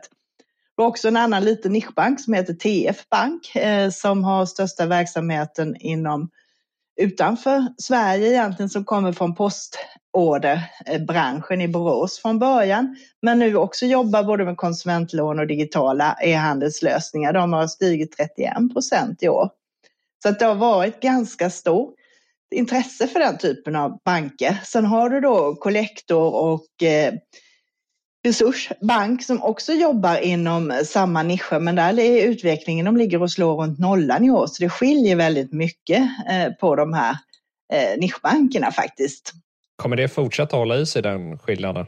Vi 0.77 0.83
har 0.83 0.89
också 0.89 1.07
en 1.07 1.17
annan 1.17 1.45
liten 1.45 1.71
nischbank 1.71 2.21
som 2.21 2.33
heter 2.33 2.53
TF 2.53 3.09
Bank 3.09 3.55
eh, 3.55 3.89
som 3.89 4.23
har 4.23 4.45
största 4.45 4.85
verksamheten 4.85 5.75
inom 5.79 6.29
utanför 7.01 7.67
Sverige 7.77 8.29
egentligen 8.29 8.69
som 8.69 8.85
kommer 8.85 9.11
från 9.11 9.35
postorderbranschen 9.35 11.61
i 11.61 11.67
Borås 11.67 12.19
från 12.19 12.39
början. 12.39 12.95
Men 13.21 13.39
nu 13.39 13.55
också 13.55 13.85
jobbar 13.85 14.23
både 14.23 14.45
med 14.45 14.57
konsumentlån 14.57 15.39
och 15.39 15.47
digitala 15.47 16.17
e-handelslösningar. 16.21 17.33
De 17.33 17.53
har 17.53 17.67
stigit 17.67 18.17
31 18.17 18.73
procent 18.73 19.23
i 19.23 19.29
år. 19.29 19.49
Så 20.23 20.29
att 20.29 20.39
det 20.39 20.45
har 20.45 20.55
varit 20.55 21.01
ganska 21.01 21.49
stort 21.49 21.93
intresse 22.55 23.07
för 23.07 23.19
den 23.19 23.37
typen 23.37 23.75
av 23.75 23.99
banker. 24.05 24.57
Sen 24.65 24.85
har 24.85 25.09
du 25.09 25.21
då 25.21 25.55
Collector 25.55 26.35
och 26.35 26.83
eh, 26.83 27.13
Resursbank 28.27 29.23
som 29.23 29.43
också 29.43 29.73
jobbar 29.73 30.17
inom 30.17 30.81
samma 30.85 31.23
nischer, 31.23 31.59
men 31.59 31.75
där 31.75 31.99
är 31.99 32.27
utvecklingen, 32.27 32.85
de 32.85 32.97
ligger 32.97 33.21
och 33.21 33.31
slår 33.31 33.55
runt 33.55 33.79
nollan 33.79 34.23
i 34.23 34.31
år, 34.31 34.47
så 34.47 34.63
det 34.63 34.69
skiljer 34.69 35.15
väldigt 35.15 35.53
mycket 35.53 36.01
eh, 36.29 36.53
på 36.59 36.75
de 36.75 36.93
här 36.93 37.17
eh, 37.73 37.99
nischbankerna 37.99 38.71
faktiskt. 38.71 39.33
Kommer 39.75 39.95
det 39.95 40.07
fortsätta 40.07 40.57
hålla 40.57 40.77
i 40.77 40.85
sig 40.85 41.01
den 41.01 41.37
skillnaden? 41.37 41.85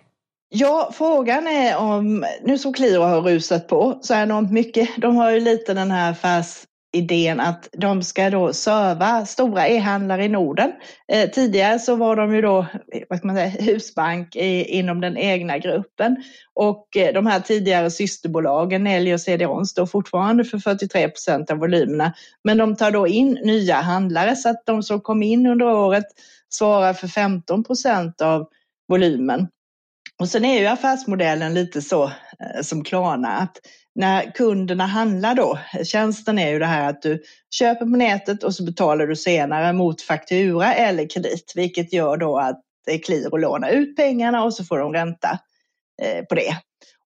Ja, 0.50 0.92
frågan 0.94 1.48
är 1.48 1.78
om, 1.78 2.26
nu 2.44 2.58
som 2.58 2.74
Qliro 2.74 3.02
har 3.02 3.22
rusat 3.22 3.68
på 3.68 4.00
så 4.02 4.14
enormt 4.14 4.52
mycket, 4.52 4.90
de 4.98 5.16
har 5.16 5.32
ju 5.32 5.40
lite 5.40 5.74
den 5.74 5.92
här 5.92 6.12
affärs 6.12 6.64
idén 6.92 7.40
att 7.40 7.70
de 7.72 8.04
ska 8.04 8.30
då 8.30 8.54
serva 8.54 9.26
stora 9.26 9.68
e-handlare 9.68 10.26
i 10.26 10.30
Norden. 10.30 10.72
Eh, 11.12 11.30
tidigare 11.30 11.80
så 11.80 11.96
var 11.96 12.16
de 12.16 12.36
ju 12.36 12.42
då 12.42 12.66
vad 13.10 13.18
ska 13.18 13.28
man 13.28 13.36
säga, 13.36 13.50
husbank 13.50 14.36
i, 14.36 14.64
inom 14.64 15.02
den 15.02 15.18
egna 15.18 15.58
gruppen 15.58 16.24
och 16.54 16.98
eh, 16.98 17.14
de 17.14 17.26
här 17.26 17.40
tidigare 17.40 17.92
systerbolagen 17.92 18.84
Nelly 18.84 19.14
och 19.14 19.22
CDON 19.22 19.66
står 19.66 19.86
fortfarande 19.86 20.46
för 20.46 20.58
43 20.58 21.10
procent 21.10 21.52
av 21.52 21.58
volymerna. 21.58 22.14
Men 22.44 22.58
de 22.58 22.76
tar 22.76 22.92
då 22.92 23.08
in 23.08 23.40
nya 23.44 23.76
handlare 23.76 24.36
så 24.36 24.50
att 24.50 24.66
de 24.66 24.84
som 24.84 25.02
kom 25.02 25.24
in 25.24 25.46
under 25.46 25.66
året 25.66 26.06
svarar 26.50 26.94
för 26.94 27.08
15 27.08 27.64
procent 27.64 28.22
av 28.22 28.48
volymen. 28.88 29.48
Och 30.20 30.30
sen 30.30 30.46
är 30.46 30.60
ju 30.60 30.66
affärsmodellen 30.66 31.54
lite 31.54 31.82
så 31.82 32.04
eh, 32.04 32.62
som 32.62 32.84
Klarna 32.84 33.38
att 33.38 33.58
när 33.96 34.32
kunderna 34.32 34.86
handlar 34.86 35.36
då, 35.36 35.60
tjänsten 35.84 36.40
är 36.40 36.50
ju 36.50 36.60
det 36.60 36.66
här 36.66 36.90
att 36.90 37.02
du 37.02 37.24
köper 37.52 37.86
på 37.86 37.98
nätet 37.98 38.44
och 38.44 38.56
så 38.56 38.64
betalar 38.64 39.08
du 39.08 39.16
senare 39.16 39.74
mot 39.74 40.02
faktura 40.02 40.74
eller 40.74 41.10
kredit, 41.10 41.54
vilket 41.56 41.94
gör 41.94 42.18
då 42.18 42.38
att 42.38 42.62
Qliro 43.06 43.38
lånar 43.38 43.70
ut 43.70 43.96
pengarna 43.96 44.44
och 44.44 44.54
så 44.54 44.64
får 44.64 44.80
de 44.80 44.94
ränta 44.94 45.40
eh, 46.02 46.26
på 46.26 46.36
det. 46.36 46.58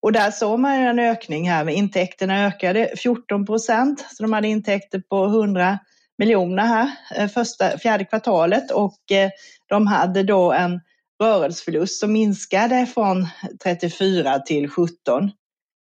Och 0.01 0.11
där 0.11 0.31
såg 0.31 0.59
man 0.59 0.79
ju 0.79 0.85
en 0.85 0.99
ökning 0.99 1.49
här 1.49 1.63
med 1.63 1.75
intäkterna 1.75 2.45
ökade 2.45 2.93
14 2.97 3.45
procent, 3.45 4.05
så 4.11 4.23
de 4.23 4.33
hade 4.33 4.47
intäkter 4.47 4.99
på 5.09 5.25
100 5.25 5.79
miljoner 6.17 6.63
här 6.63 6.91
eh, 7.15 7.27
första, 7.27 7.77
fjärde 7.77 8.05
kvartalet 8.05 8.71
och 8.71 9.11
eh, 9.11 9.29
de 9.69 9.87
hade 9.87 10.23
då 10.23 10.51
en 10.51 10.81
rörelseförlust 11.21 11.99
som 11.99 12.13
minskade 12.13 12.85
från 12.85 13.27
34 13.63 14.39
till 14.39 14.69
17 14.69 15.31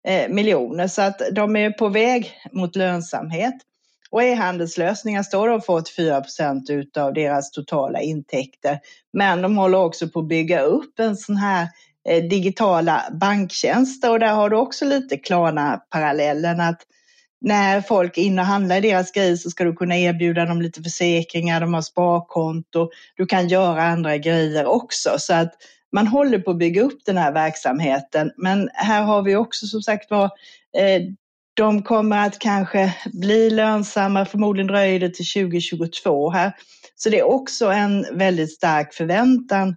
Eh, 0.08 0.30
miljoner. 0.30 0.88
Så 0.88 1.02
att 1.02 1.22
de 1.32 1.56
är 1.56 1.72
på 1.72 1.90
väg 1.90 2.32
mot 2.52 2.76
lönsamhet. 2.76 3.56
Och 4.10 4.24
e-handelslösningar 4.24 5.24
står 5.24 5.50
de 5.50 5.62
för 5.62 5.74
84 5.74 6.22
procent 6.22 6.70
av 6.98 7.14
deras 7.14 7.52
totala 7.52 8.02
intäkter. 8.02 8.80
Men 9.14 9.42
de 9.42 9.58
håller 9.58 9.78
också 9.78 10.08
på 10.08 10.20
att 10.20 10.28
bygga 10.28 10.62
upp 10.62 11.00
en 11.00 11.18
sån 11.18 11.38
här 11.38 11.68
eh, 12.10 12.24
digitala 12.24 13.04
banktjänster 13.12 14.12
och 14.12 14.20
där 14.20 14.34
har 14.34 14.50
du 14.50 14.56
också 14.56 14.86
lite 14.86 15.18
Klarna-parallellen 15.18 16.62
att 16.62 16.82
när 17.42 17.82
folk 17.82 18.18
är 18.18 18.22
inne 18.22 18.42
och 18.42 18.48
handlar 18.48 18.78
i 18.78 18.82
deras 18.82 19.12
grejer 19.12 19.36
så 19.36 19.50
ska 19.50 19.64
du 19.64 19.74
kunna 19.74 19.98
erbjuda 19.98 20.46
dem 20.46 20.62
lite 20.62 20.84
försäkringar, 20.84 21.62
de 21.62 21.74
har 21.74 21.82
sparkonto, 21.82 22.90
du 23.16 23.26
kan 23.26 23.48
göra 23.48 23.84
andra 23.84 24.18
grejer 24.18 24.66
också. 24.66 25.10
Så 25.18 25.34
att 25.34 25.54
man 25.94 26.08
håller 26.08 26.40
på 26.40 26.52
att 26.52 26.58
bygga 26.58 26.82
upp 26.82 27.06
den 27.06 27.18
här 27.18 27.32
verksamheten. 27.32 28.32
Men 28.38 28.70
här 28.74 29.04
har 29.04 29.22
vi 29.22 29.36
också 29.36 29.66
som 29.66 29.82
sagt 29.82 30.12
var, 30.12 30.26
eh, 30.78 31.02
de 31.54 31.84
kommer 31.84 32.28
att 32.28 32.40
kanske 32.40 32.96
bli 33.14 33.50
lönsamma, 33.50 34.26
förmodligen 34.26 34.68
dröjer 34.68 35.00
det 35.00 35.10
till 35.10 35.26
2022 35.26 36.30
här. 36.30 36.52
Så 36.96 37.10
det 37.10 37.20
är 37.20 37.24
också 37.24 37.66
en 37.66 38.06
väldigt 38.18 38.54
stark 38.54 38.94
förväntan 38.94 39.76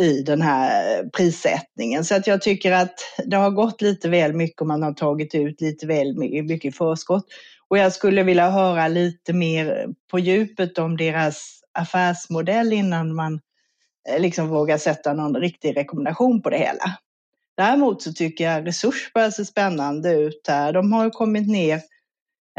i 0.00 0.22
den 0.22 0.42
här 0.42 1.02
prissättningen. 1.16 2.04
Så 2.04 2.14
att 2.14 2.26
jag 2.26 2.42
tycker 2.42 2.72
att 2.72 2.94
det 3.26 3.36
har 3.36 3.50
gått 3.50 3.82
lite 3.82 4.08
väl 4.08 4.32
mycket 4.32 4.60
och 4.60 4.66
man 4.66 4.82
har 4.82 4.92
tagit 4.92 5.34
ut 5.34 5.60
lite 5.60 5.86
väl 5.86 6.16
mycket 6.16 6.64
i 6.64 6.72
förskott. 6.72 7.26
Och 7.68 7.78
jag 7.78 7.92
skulle 7.92 8.22
vilja 8.22 8.50
höra 8.50 8.88
lite 8.88 9.32
mer 9.32 9.86
på 10.10 10.18
djupet 10.18 10.78
om 10.78 10.96
deras 10.96 11.60
affärsmodell 11.72 12.72
innan 12.72 13.14
man 13.14 13.40
Eh, 14.08 14.20
liksom 14.20 14.48
våga 14.48 14.78
sätta 14.78 15.12
någon 15.12 15.36
riktig 15.36 15.76
rekommendation 15.76 16.42
på 16.42 16.50
det 16.50 16.58
hela. 16.58 16.98
Däremot 17.56 18.02
så 18.02 18.12
tycker 18.12 18.44
jag 18.44 18.66
Resurs 18.66 19.12
börjar 19.14 19.30
se 19.30 19.44
spännande 19.44 20.12
ut 20.12 20.46
här. 20.48 20.72
De 20.72 20.92
har 20.92 21.04
ju 21.04 21.10
kommit 21.10 21.48
ner 21.48 21.80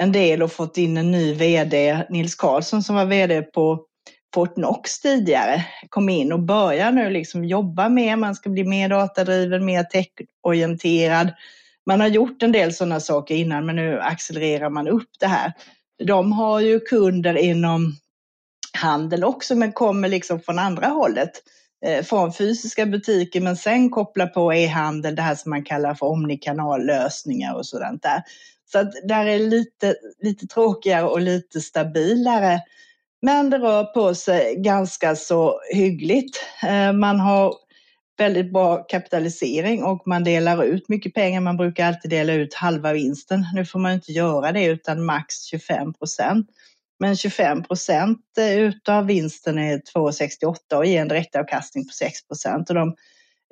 en 0.02 0.12
del 0.12 0.44
och 0.44 0.52
fått 0.52 0.78
in 0.78 0.98
en 0.98 1.12
ny 1.12 1.34
VD, 1.34 2.04
Nils 2.10 2.36
Karlsson 2.36 2.84
som 2.84 2.96
var 2.96 3.06
VD 3.06 3.42
på 3.42 3.86
Fortnox 4.34 5.00
tidigare, 5.00 5.66
kom 5.90 6.10
in 6.10 6.32
och 6.32 6.40
börjar 6.40 6.92
nu 6.92 7.10
liksom 7.10 7.46
jobba 7.46 7.90
mer. 7.90 8.16
Man 8.16 8.36
ska 8.36 8.50
bli 8.50 8.64
mer 8.64 8.90
datadriven, 8.90 9.66
mer 9.66 9.84
techorienterad. 9.84 11.34
Man 11.86 12.00
har 12.00 12.08
gjort 12.08 12.44
en 12.44 12.52
del 12.52 12.74
sådana 12.74 13.00
saker 13.00 13.36
innan 13.36 13.66
men 13.66 13.76
nu 13.76 14.00
accelererar 14.00 14.70
man 14.70 14.88
upp 14.88 15.10
det 15.20 15.28
här. 15.28 15.54
De 16.04 16.32
har 16.32 16.60
ju 16.60 16.80
kunder 16.80 17.38
inom 17.38 17.96
handel 18.74 19.24
också, 19.24 19.56
men 19.56 19.72
kommer 19.72 20.10
liksom 20.10 20.40
från 20.40 20.60
andra 20.60 20.88
hållet. 20.88 21.32
Eh, 21.86 22.04
från 22.04 22.34
fysiska 22.34 22.86
butiker, 22.86 23.42
men 23.42 23.58
sen 23.58 23.90
koppla 23.90 24.28
på 24.28 24.54
e-handel, 24.54 25.16
det 25.16 25.22
här 25.22 25.36
som 25.36 25.50
man 25.50 25.64
kallar 25.64 25.94
för 25.94 26.06
omnikanallösningar 26.06 27.56
och 27.56 27.66
sådant 27.66 28.04
där. 28.04 28.24
Så 28.72 28.80
att 28.80 28.92
där 29.04 29.26
är 29.26 29.40
lite, 29.40 29.96
lite 30.22 30.48
tråkigare 30.48 31.06
och 31.06 31.22
lite 31.22 31.62
stabilare. 31.62 32.62
Men 33.22 33.50
det 33.50 33.58
rör 33.58 33.84
på 33.84 34.16
sig 34.16 34.56
ganska 34.56 35.16
så 35.16 35.60
hyggligt. 35.74 36.40
Eh, 36.64 36.94
man 36.94 37.20
har 37.20 37.54
väldigt 38.18 38.54
bra 38.54 38.78
kapitalisering 38.78 39.84
och 39.84 40.08
man 40.08 40.24
delar 40.24 40.64
ut 40.64 40.90
mycket 40.90 41.14
pengar. 41.14 41.42
Man 41.42 41.58
brukar 41.58 41.88
alltid 41.88 42.12
dela 42.12 42.34
ut 42.34 42.54
halva 42.54 42.94
vinsten. 42.94 43.46
Nu 43.54 43.66
får 43.66 43.80
man 43.80 43.94
inte 43.94 44.12
göra 44.12 44.52
det 44.52 44.66
utan 44.66 45.06
max 45.06 45.44
25 45.44 45.94
procent. 45.94 46.48
Men 47.00 47.16
25 47.16 47.64
procent 47.64 48.20
eh, 48.38 48.60
utav 48.60 49.06
vinsten 49.06 49.58
är 49.58 49.78
2,68 49.78 50.76
och 50.76 50.86
ger 50.86 51.02
en 51.02 51.08
direktavkastning 51.08 51.86
på 51.86 51.94
6 51.94 52.28
procent. 52.28 52.70
Och 52.70 52.76
de 52.76 52.96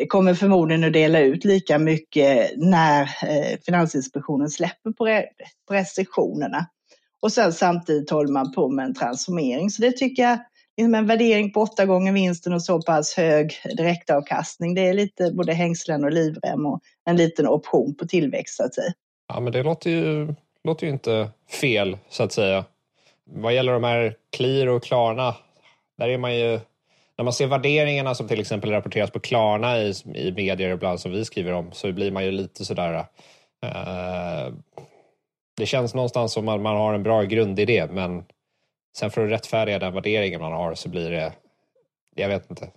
kommer 0.07 0.33
förmodligen 0.33 0.83
att 0.83 0.93
dela 0.93 1.19
ut 1.19 1.45
lika 1.45 1.79
mycket 1.79 2.51
när 2.57 3.01
eh, 3.01 3.57
Finansinspektionen 3.65 4.49
släpper 4.49 4.91
på 4.91 5.23
restriktionerna. 5.73 6.65
Och 7.21 7.31
sen 7.31 7.53
samtidigt 7.53 8.09
håller 8.09 8.33
man 8.33 8.51
på 8.51 8.69
med 8.69 8.85
en 8.85 8.93
transformering. 8.93 9.69
Så 9.69 9.81
det 9.81 9.91
tycker 9.91 10.23
jag, 10.23 10.39
liksom 10.77 10.95
en 10.95 11.07
värdering 11.07 11.53
på 11.53 11.61
åtta 11.61 11.85
gånger 11.85 12.13
vinsten 12.13 12.53
och 12.53 12.63
så 12.63 12.81
pass 12.81 13.13
hög 13.13 13.53
direktavkastning, 13.77 14.75
det 14.75 14.87
är 14.87 14.93
lite 14.93 15.31
både 15.31 15.53
hängslen 15.53 16.03
och 16.03 16.11
livrem 16.11 16.65
och 16.65 16.79
en 17.05 17.15
liten 17.15 17.47
option 17.47 17.95
på 17.95 18.07
tillväxt 18.07 18.55
så 18.55 18.63
att 18.63 18.73
säga. 18.73 18.93
Ja, 19.33 19.39
men 19.39 19.53
det 19.53 19.63
låter 19.63 19.89
ju, 19.89 20.35
låter 20.63 20.87
ju 20.87 20.93
inte 20.93 21.29
fel 21.61 21.97
så 22.09 22.23
att 22.23 22.33
säga. 22.33 22.65
Vad 23.29 23.53
gäller 23.53 23.73
de 23.73 23.83
här 23.83 24.15
Clear 24.37 24.67
och 24.67 24.83
Klarna, 24.83 25.35
där 25.97 26.09
är 26.09 26.17
man 26.17 26.35
ju 26.35 26.59
när 27.17 27.23
man 27.23 27.33
ser 27.33 27.47
värderingarna 27.47 28.15
som 28.15 28.27
till 28.27 28.39
exempel 28.39 28.71
rapporteras 28.71 29.11
på 29.11 29.19
Klarna 29.19 29.77
i, 29.79 29.93
i 30.15 30.31
medier 30.31 30.69
ibland 30.69 30.99
som 30.99 31.11
vi 31.11 31.25
skriver 31.25 31.53
om 31.53 31.71
så 31.71 31.91
blir 31.91 32.11
man 32.11 32.25
ju 32.25 32.31
lite 32.31 32.65
sådär 32.65 32.93
uh, 33.65 34.53
det 35.57 35.65
känns 35.65 35.93
någonstans 35.93 36.33
som 36.33 36.47
att 36.47 36.61
man 36.61 36.75
har 36.75 36.93
en 36.93 37.03
bra 37.03 37.23
grundidé 37.23 37.87
men 37.91 38.23
sen 38.97 39.11
för 39.11 39.25
att 39.25 39.31
rättfärdiga 39.31 39.79
den 39.79 39.93
värderingen 39.93 40.41
man 40.41 40.51
har 40.51 40.75
så 40.75 40.89
blir 40.89 41.11
det, 41.11 41.33
jag 42.15 42.27
vet 42.29 42.49
inte. 42.49 42.67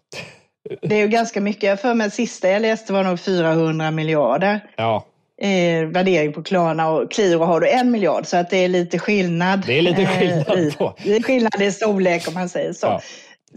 Det 0.83 0.95
är 0.95 1.01
ju 1.01 1.09
ganska 1.09 1.41
mycket, 1.41 1.81
för 1.81 1.95
mig 1.95 2.11
sista 2.11 2.49
jag 2.49 2.63
läste 2.63 2.93
var 2.93 3.05
nog 3.05 3.21
400 3.21 3.91
miljarder. 3.91 4.61
Ja 4.77 5.05
eh, 5.41 5.87
värdering 5.87 6.33
på 6.33 6.43
Klarna 6.43 6.91
och 6.91 7.11
Qliro 7.11 7.45
har 7.45 7.61
du 7.61 7.69
en 7.69 7.91
miljard 7.91 8.27
så 8.27 8.37
att 8.37 8.51
det 8.51 8.57
är 8.57 8.69
lite 8.69 8.99
skillnad. 8.99 9.63
Det 9.67 9.79
är 9.79 9.83
lite 9.83 10.07
skillnad 10.07 10.67
eh, 10.67 10.75
på. 10.75 10.95
Det 11.05 11.17
är 11.17 11.23
skillnad 11.23 11.63
i 11.63 11.73
storlek 11.73 12.29
om 12.29 12.35
man 12.35 12.49
säger 12.49 12.73
så. 12.73 12.87
Ja. 12.87 13.01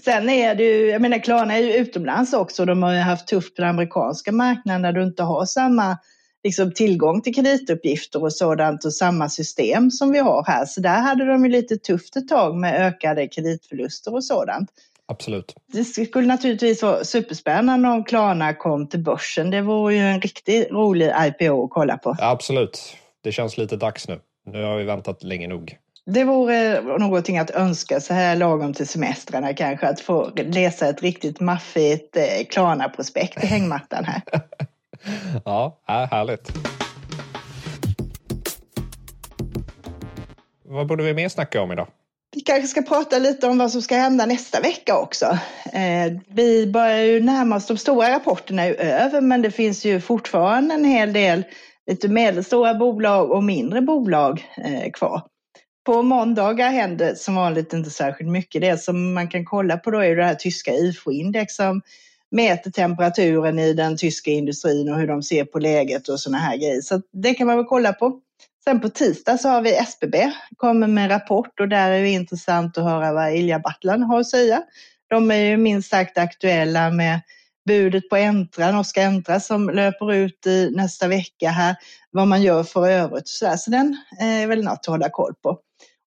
Sen 0.04 0.30
är 0.30 0.56
det 0.56 0.64
ju, 0.64 0.90
jag 0.90 1.02
menar 1.02 1.18
Klarna 1.18 1.54
är 1.54 1.62
ju 1.62 1.74
utomlands 1.74 2.34
också. 2.34 2.66
De 2.66 2.84
har 2.84 2.94
ju 2.94 3.00
haft 3.00 3.28
tufft 3.28 3.56
på 3.56 3.62
den 3.62 3.70
amerikanska 3.70 4.32
marknaden 4.32 4.82
där 4.82 4.92
du 4.92 5.04
inte 5.04 5.24
har 5.24 5.46
samma 5.46 5.98
liksom, 6.44 6.72
tillgång 6.72 7.22
till 7.22 7.36
kredituppgifter 7.36 8.24
och 8.24 8.34
sådant 8.34 8.86
och 8.86 8.94
samma 8.94 9.30
system 9.30 9.92
som 9.92 10.12
vi 10.12 10.20
har 10.20 10.44
här. 10.48 10.66
Så 10.66 10.82
där 10.82 11.00
hade 11.00 11.26
de 11.26 11.46
ju 11.46 11.52
lite 11.52 11.78
tufft 11.78 12.16
ett 12.16 12.28
tag 12.28 12.56
med 12.56 12.88
ökade 12.88 13.28
kreditförluster 13.28 14.14
och 14.14 14.24
sådant. 14.24 14.70
Absolut. 15.06 15.56
Det 15.74 15.84
skulle 15.84 16.28
naturligtvis 16.28 16.84
vara 16.84 17.04
superspännande 17.04 17.90
om 17.90 18.04
Klarna 18.04 18.54
kom 18.54 18.88
till 18.88 19.04
börsen. 19.04 19.50
Det 19.50 19.62
vore 19.62 19.94
ju 19.94 20.00
en 20.00 20.22
riktigt 20.22 20.72
rolig 20.72 21.14
IPO 21.20 21.64
att 21.64 21.70
kolla 21.70 21.98
på. 21.98 22.16
absolut. 22.20 22.98
Det 23.24 23.32
känns 23.32 23.58
lite 23.58 23.78
dags 23.78 24.08
nu. 24.08 24.20
Nu 24.46 24.64
har 24.64 24.78
vi 24.78 24.84
väntat 24.84 25.24
länge 25.24 25.48
nog. 25.48 25.78
Det 26.06 26.24
vore 26.24 26.82
någonting 26.82 27.38
att 27.38 27.52
önska 27.52 28.00
så 28.00 28.14
här 28.14 28.36
lagom 28.36 28.74
till 28.74 28.88
semestrarna 28.88 29.54
kanske, 29.54 29.88
att 29.88 30.00
få 30.00 30.32
läsa 30.36 30.88
ett 30.88 31.02
riktigt 31.02 31.40
maffigt 31.40 32.18
eh, 32.18 32.46
Klarna-prospekt 32.50 33.44
i 33.44 33.48
hängmattan 33.48 34.06
här. 34.06 34.22
ja, 35.46 35.80
härligt. 35.86 36.52
Vad 40.66 40.88
borde 40.88 41.04
vi 41.04 41.14
mer 41.14 41.30
snacka 41.30 41.62
om 41.62 41.72
idag? 41.72 41.88
Vi 42.44 42.46
kanske 42.46 42.68
ska 42.68 42.82
prata 42.82 43.20
lite 43.20 43.48
om 43.48 43.58
vad 43.58 43.72
som 43.72 43.82
ska 43.82 43.96
hända 43.96 44.26
nästa 44.26 44.60
vecka 44.60 45.00
också. 45.00 45.26
Eh, 45.74 46.14
vi 46.28 46.68
börjar 46.68 47.04
ju 47.04 47.20
närma 47.20 47.56
oss, 47.56 47.68
de 47.68 47.78
stora 47.78 48.12
rapporterna 48.12 48.64
är 48.64 48.68
ju 48.68 48.76
över, 48.76 49.22
men 49.22 49.42
det 49.42 49.52
finns 49.52 49.86
ju 49.86 50.02
fortfarande 50.02 50.76
en 50.76 50.86
hel 50.86 51.14
del 51.14 51.44
lite 51.88 52.08
medelstora 52.08 52.74
bolag 52.74 53.32
och 53.32 53.44
mindre 53.44 53.82
bolag 53.82 54.46
eh, 54.58 54.92
kvar. 54.92 55.22
På 55.86 56.02
måndagar 56.02 56.70
händer 56.70 57.16
som 57.16 57.36
vanligt 57.36 57.74
inte 57.74 57.90
särskilt 57.90 58.30
mycket. 58.30 58.62
Det 58.62 58.78
som 58.78 59.14
man 59.14 59.28
kan 59.28 59.46
kolla 59.46 59.78
på 59.78 59.92
då 59.92 60.00
är 60.00 60.16
det 60.16 60.26
här 60.26 60.36
tyska 60.36 60.72
IFO-index 60.72 61.56
som 61.56 61.82
mäter 62.32 62.72
temperaturen 62.72 63.60
i 63.60 63.74
den 63.74 63.98
tyska 63.98 64.32
industrin 64.32 64.90
och 64.90 65.00
hur 65.00 65.08
de 65.08 65.24
ser 65.24 65.46
på 65.46 65.60
läget 65.60 66.10
och 66.10 66.20
sådana 66.20 66.38
här 66.38 66.58
grejer. 66.58 66.82
Så 66.82 67.02
det 67.14 67.34
kan 67.34 67.48
man 67.48 67.58
väl 67.58 67.66
kolla 67.66 67.94
på. 67.94 68.20
Sen 68.64 68.80
på 68.80 68.90
tisdag 68.90 69.38
så 69.38 69.50
har 69.50 69.62
vi 69.62 69.76
SBB, 69.76 70.32
kommer 70.58 70.88
med 70.88 71.04
en 71.04 71.10
rapport 71.10 71.60
och 71.60 71.68
där 71.68 71.92
är 71.92 72.02
det 72.02 72.10
intressant 72.10 72.78
att 72.78 72.84
höra 72.84 73.14
vad 73.14 73.36
Ilja 73.36 73.60
Battlan 73.60 74.04
har 74.04 74.20
att 74.20 74.30
säga. 74.30 74.64
De 75.10 75.32
är 75.32 75.36
ju 75.36 75.58
minst 75.58 75.90
sagt 75.90 76.18
aktuella 76.18 76.90
med 76.92 77.22
budet 77.66 78.10
på 78.10 78.16
Entra, 78.16 78.72
norska 78.72 79.04
Entra 79.04 79.40
som 79.40 79.70
löper 79.70 80.14
ut 80.14 80.48
i 80.48 80.70
nästa 80.76 81.08
vecka 81.08 81.50
här, 81.50 81.76
vad 82.12 82.28
man 82.28 82.42
gör 82.42 82.64
för 82.64 82.88
övrigt. 82.88 83.28
Så, 83.28 83.46
där. 83.46 83.58
så 83.58 83.72
den 83.72 83.98
eh, 84.22 84.28
är 84.28 84.48
väl 84.48 84.64
något 84.64 84.74
att 84.74 84.86
hålla 84.86 85.10
koll 85.10 85.34
på. 85.44 85.58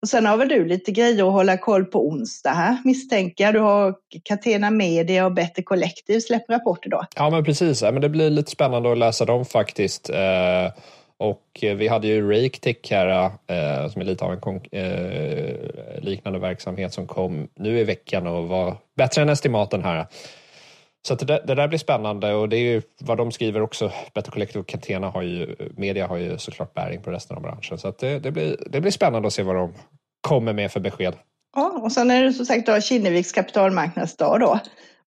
Och 0.02 0.08
sen 0.08 0.26
har 0.26 0.36
väl 0.36 0.48
du 0.48 0.64
lite 0.64 0.92
grejer 0.92 1.26
att 1.26 1.32
hålla 1.32 1.58
koll 1.58 1.84
på 1.84 2.08
onsdag 2.08 2.50
här 2.50 2.76
misstänker 2.84 3.44
jag. 3.44 3.54
Du 3.54 3.60
har 3.60 3.94
Catena 4.24 4.70
Media 4.70 5.26
och 5.26 5.32
Better 5.32 5.62
Collective 5.62 6.20
släpper 6.20 6.54
rapporter 6.54 6.90
då. 6.90 7.04
Ja 7.16 7.30
men 7.30 7.44
precis, 7.44 7.82
men 7.82 8.00
det 8.00 8.08
blir 8.08 8.30
lite 8.30 8.50
spännande 8.50 8.92
att 8.92 8.98
läsa 8.98 9.24
dem 9.24 9.44
faktiskt. 9.44 10.10
Eh, 10.10 10.72
och 11.22 11.64
eh, 11.64 11.76
vi 11.76 11.88
hade 11.88 12.06
ju 12.06 12.30
RakeTech 12.30 12.90
här 12.90 13.24
eh, 13.24 13.88
som 13.90 14.00
är 14.00 14.04
lite 14.04 14.24
av 14.24 14.32
en 14.32 14.60
eh, 14.72 16.02
liknande 16.02 16.38
verksamhet 16.38 16.92
som 16.92 17.06
kom 17.06 17.48
nu 17.54 17.78
i 17.78 17.84
veckan 17.84 18.26
och 18.26 18.48
var 18.48 18.76
bättre 18.96 19.22
än 19.22 19.28
estimaten 19.28 19.84
här. 19.84 20.06
Så 21.08 21.14
det, 21.14 21.42
det, 21.46 21.54
där 21.54 21.68
blir 21.68 21.78
spännande 21.78 22.34
och 22.34 22.48
det 22.48 22.56
är 22.56 22.60
ju 22.60 22.82
vad 23.00 23.18
de 23.18 23.32
skriver 23.32 23.62
också. 23.62 23.92
Better 24.14 24.30
Collective 24.30 24.60
och 24.60 24.66
Catena 24.66 25.10
har 25.10 25.22
ju, 25.22 25.56
media 25.76 26.06
har 26.06 26.16
ju 26.16 26.38
såklart 26.38 26.74
bäring 26.74 27.02
på 27.02 27.10
resten 27.10 27.36
av 27.36 27.42
branschen. 27.42 27.78
Så 27.78 27.94
det, 27.98 28.18
det, 28.18 28.30
blir, 28.30 28.56
det 28.66 28.80
blir 28.80 28.90
spännande 28.90 29.26
att 29.26 29.34
se 29.34 29.42
vad 29.42 29.56
de 29.56 29.74
kommer 30.20 30.52
med 30.52 30.72
för 30.72 30.80
besked. 30.80 31.14
Ja, 31.56 31.80
och 31.82 31.92
sen 31.92 32.10
är 32.10 32.22
det 32.22 32.32
som 32.32 32.46
sagt 32.46 32.66
då 32.66 32.80
Kinneviks 32.80 33.32
kapitalmarknadsdag 33.32 34.40
då. 34.40 34.58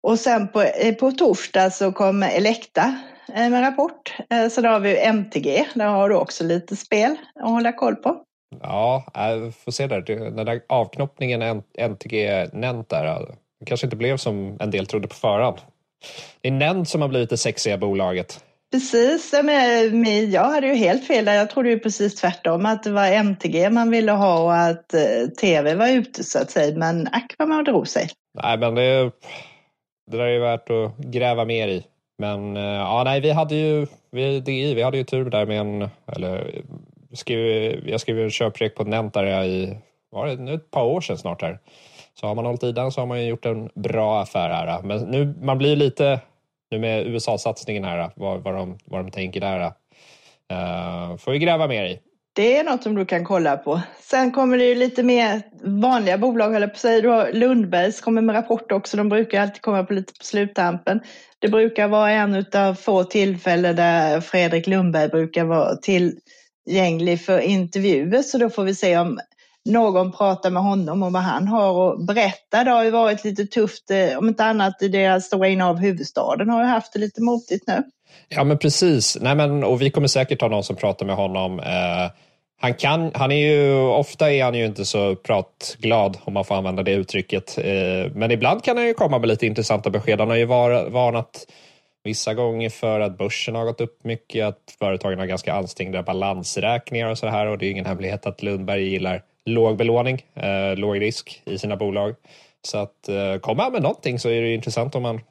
Och 0.01 0.19
sen 0.19 0.47
på, 0.47 0.61
eh, 0.61 0.95
på 0.95 1.11
torsdag 1.11 1.69
så 1.71 1.91
kommer 1.91 2.29
Elekta 2.29 2.99
med 3.27 3.61
rapport. 3.61 4.17
Eh, 4.29 4.47
så 4.47 4.61
då 4.61 4.69
har 4.69 4.79
vi 4.79 4.97
MTG, 4.97 5.65
där 5.73 5.85
har 5.85 6.09
du 6.09 6.15
också 6.15 6.43
lite 6.43 6.75
spel 6.75 7.15
att 7.39 7.49
hålla 7.49 7.71
koll 7.71 7.95
på. 7.95 8.21
Ja, 8.61 9.03
vi 9.15 9.51
får 9.51 9.71
se 9.71 9.87
där. 9.87 10.01
Den 10.01 10.45
där 10.45 10.61
avknoppningen 10.69 11.63
MTG 11.77 12.47
Nent 12.53 12.89
där, 12.89 13.35
kanske 13.65 13.87
inte 13.87 13.95
blev 13.95 14.17
som 14.17 14.57
en 14.59 14.71
del 14.71 14.87
trodde 14.87 15.07
på 15.07 15.15
förhand. 15.15 15.57
Det 16.41 16.47
är 16.47 16.51
Nent 16.51 16.89
som 16.89 17.01
har 17.01 17.07
blivit 17.07 17.29
det 17.29 17.37
sexiga 17.37 17.77
bolaget. 17.77 18.43
Precis, 18.71 19.33
men 19.43 20.31
jag 20.31 20.43
hade 20.43 20.67
ju 20.67 20.73
helt 20.73 21.07
fel 21.07 21.25
där. 21.25 21.33
Jag 21.33 21.49
trodde 21.49 21.69
ju 21.69 21.79
precis 21.79 22.15
tvärtom 22.15 22.65
att 22.65 22.83
det 22.83 22.91
var 22.91 23.07
MTG 23.07 23.69
man 23.69 23.89
ville 23.89 24.11
ha 24.11 24.43
och 24.43 24.55
att 24.55 24.93
eh, 24.93 25.29
tv 25.41 25.75
var 25.75 25.87
ute 25.87 26.23
så 26.23 26.39
att 26.39 26.51
säga. 26.51 26.77
Men 26.77 27.07
ack 27.07 27.35
vad 27.37 27.49
man 27.49 27.63
drog 27.63 27.87
sig. 27.87 28.09
Nej, 28.43 28.57
men 28.57 28.75
det, 28.75 29.11
det 30.11 30.17
där 30.17 30.19
är 30.19 30.33
ju 30.33 30.39
värt 30.39 30.69
att 30.69 30.97
gräva 30.97 31.45
mer 31.45 31.67
i. 31.67 31.85
Men 32.17 32.57
eh, 32.57 32.63
ja, 32.63 33.01
nej, 33.05 33.21
vi 33.21 33.31
hade 33.31 33.55
ju, 33.55 33.87
vi, 34.11 34.39
DI, 34.39 34.73
vi 34.73 34.81
hade 34.81 34.97
ju 34.97 35.03
tur 35.03 35.29
där 35.29 35.45
med 35.45 35.59
en, 35.59 35.89
eller 36.07 36.61
skrev, 37.13 37.89
jag 37.89 38.01
skrev 38.01 38.19
en 38.19 38.31
köprek 38.31 38.75
på 38.75 38.83
Nentare 38.83 39.29
där 39.29 39.43
i, 39.43 39.77
var 40.11 40.27
det 40.27 40.35
nu 40.35 40.53
ett 40.53 40.71
par 40.71 40.83
år 40.83 41.01
sedan 41.01 41.17
snart 41.17 41.41
här. 41.41 41.59
Så 42.19 42.27
har 42.27 42.35
man 42.35 42.45
hållit 42.45 42.63
i 42.63 42.71
den 42.71 42.91
så 42.91 43.01
har 43.01 43.05
man 43.05 43.21
ju 43.21 43.27
gjort 43.27 43.45
en 43.45 43.69
bra 43.75 44.21
affär 44.21 44.49
här. 44.49 44.81
Men 44.81 44.99
nu, 44.99 45.33
man 45.41 45.57
blir 45.57 45.75
lite, 45.75 46.19
nu 46.71 46.79
med 46.79 47.07
USA-satsningen 47.07 47.83
här, 47.83 48.09
vad, 48.15 48.43
vad, 48.43 48.53
de, 48.53 48.77
vad 48.85 49.05
de 49.05 49.11
tänker 49.11 49.41
där. 49.41 49.71
Uh, 50.53 51.17
får 51.17 51.31
vi 51.31 51.39
gräva 51.39 51.67
mer 51.67 51.85
i. 51.85 51.99
Det 52.35 52.57
är 52.57 52.63
något 52.63 52.83
som 52.83 52.95
du 52.95 53.05
kan 53.05 53.25
kolla 53.25 53.57
på. 53.57 53.81
Sen 54.01 54.31
kommer 54.31 54.57
det 54.57 54.65
ju 54.65 54.75
lite 54.75 55.03
mer 55.03 55.41
vanliga 55.63 56.17
bolag, 56.17 56.51
höll 56.51 56.61
på 56.61 56.71
att 56.71 56.77
säga. 56.77 57.01
Du 57.01 57.09
har 57.09 57.31
Lundbergs 57.31 58.01
kommer 58.01 58.21
med 58.21 58.35
rapport 58.35 58.71
också. 58.71 58.97
De 58.97 59.09
brukar 59.09 59.41
alltid 59.41 59.61
komma 59.61 59.83
på 59.83 59.93
lite 59.93 60.13
på 60.13 60.25
sluttampen. 60.25 60.99
Det 61.45 61.49
brukar 61.49 61.87
vara 61.87 62.11
en 62.11 62.45
av 62.53 62.73
få 62.73 63.03
tillfällen 63.03 63.75
där 63.75 64.21
Fredrik 64.21 64.67
Lundberg 64.67 65.09
brukar 65.09 65.45
vara 65.45 65.75
tillgänglig 65.75 67.25
för 67.25 67.39
intervjuer. 67.39 68.21
Så 68.21 68.37
då 68.37 68.49
får 68.49 68.63
vi 68.63 68.75
se 68.75 68.97
om 68.97 69.19
någon 69.69 70.11
pratar 70.11 70.49
med 70.49 70.63
honom 70.63 71.03
om 71.03 71.13
vad 71.13 71.21
han 71.21 71.47
har 71.47 71.93
att 71.93 72.07
berätta. 72.07 72.63
Det 72.63 72.71
har 72.71 72.83
ju 72.83 72.91
varit 72.91 73.23
lite 73.23 73.45
tufft, 73.45 73.91
eh, 73.91 74.17
om 74.17 74.27
inte 74.27 74.45
annat 74.45 74.81
i 74.81 74.87
deras 74.87 75.25
stora 75.25 75.47
innehav 75.47 75.77
huvudstaden 75.77 76.49
har 76.49 76.61
ju 76.61 76.67
haft 76.67 76.93
det 76.93 76.99
lite 76.99 77.21
motigt 77.21 77.67
nu. 77.67 77.83
Ja 78.29 78.43
men 78.43 78.57
precis, 78.57 79.17
Nej, 79.21 79.35
men, 79.35 79.63
och 79.63 79.81
vi 79.81 79.91
kommer 79.91 80.07
säkert 80.07 80.41
ha 80.41 80.47
någon 80.47 80.63
som 80.63 80.75
pratar 80.75 81.05
med 81.05 81.15
honom. 81.15 81.59
Eh, 81.59 82.11
han, 82.57 82.73
kan, 82.73 83.11
han 83.13 83.31
är 83.31 83.47
ju, 83.47 83.73
ofta 83.79 84.31
är 84.31 84.43
han 84.43 84.55
ju 84.55 84.65
inte 84.65 84.85
så 84.85 85.15
pratglad 85.15 86.17
om 86.23 86.33
man 86.33 86.45
får 86.45 86.55
använda 86.55 86.83
det 86.83 86.91
uttrycket. 86.91 87.57
Eh, 87.57 88.11
men 88.13 88.31
ibland 88.31 88.63
kan 88.63 88.77
han 88.77 88.87
ju 88.87 88.93
komma 88.93 89.19
med 89.19 89.29
lite 89.29 89.45
intressanta 89.45 89.89
besked. 89.89 90.19
Han 90.19 90.29
har 90.29 90.35
ju 90.35 90.45
var, 90.45 90.89
varnat 90.89 91.47
vissa 92.03 92.33
gånger 92.33 92.69
för 92.69 92.99
att 92.99 93.17
börsen 93.17 93.55
har 93.55 93.65
gått 93.65 93.81
upp 93.81 94.03
mycket, 94.03 94.45
att 94.45 94.75
företagen 94.79 95.19
har 95.19 95.25
ganska 95.25 95.53
ansträngda 95.53 96.03
balansräkningar 96.03 97.09
och 97.09 97.17
så 97.17 97.27
här. 97.27 97.47
Och 97.47 97.57
det 97.57 97.65
är 97.65 97.71
ingen 97.71 97.85
hemlighet 97.85 98.25
att 98.25 98.43
Lundberg 98.43 98.83
gillar 98.83 99.23
låg 99.45 99.77
belåning, 99.77 100.25
eh, 100.35 100.75
låg 100.75 101.01
risk 101.01 101.41
i 101.45 101.57
sina 101.57 101.75
bolag. 101.75 102.15
Så 102.61 102.77
att 102.77 103.09
eh, 103.09 103.37
kommer 103.37 103.63
han 103.63 103.71
med 103.71 103.81
någonting 103.81 104.19
så 104.19 104.29
är 104.29 104.41
det 104.41 104.53
intressant 104.53 104.95
om 104.95 105.03
man 105.03 105.21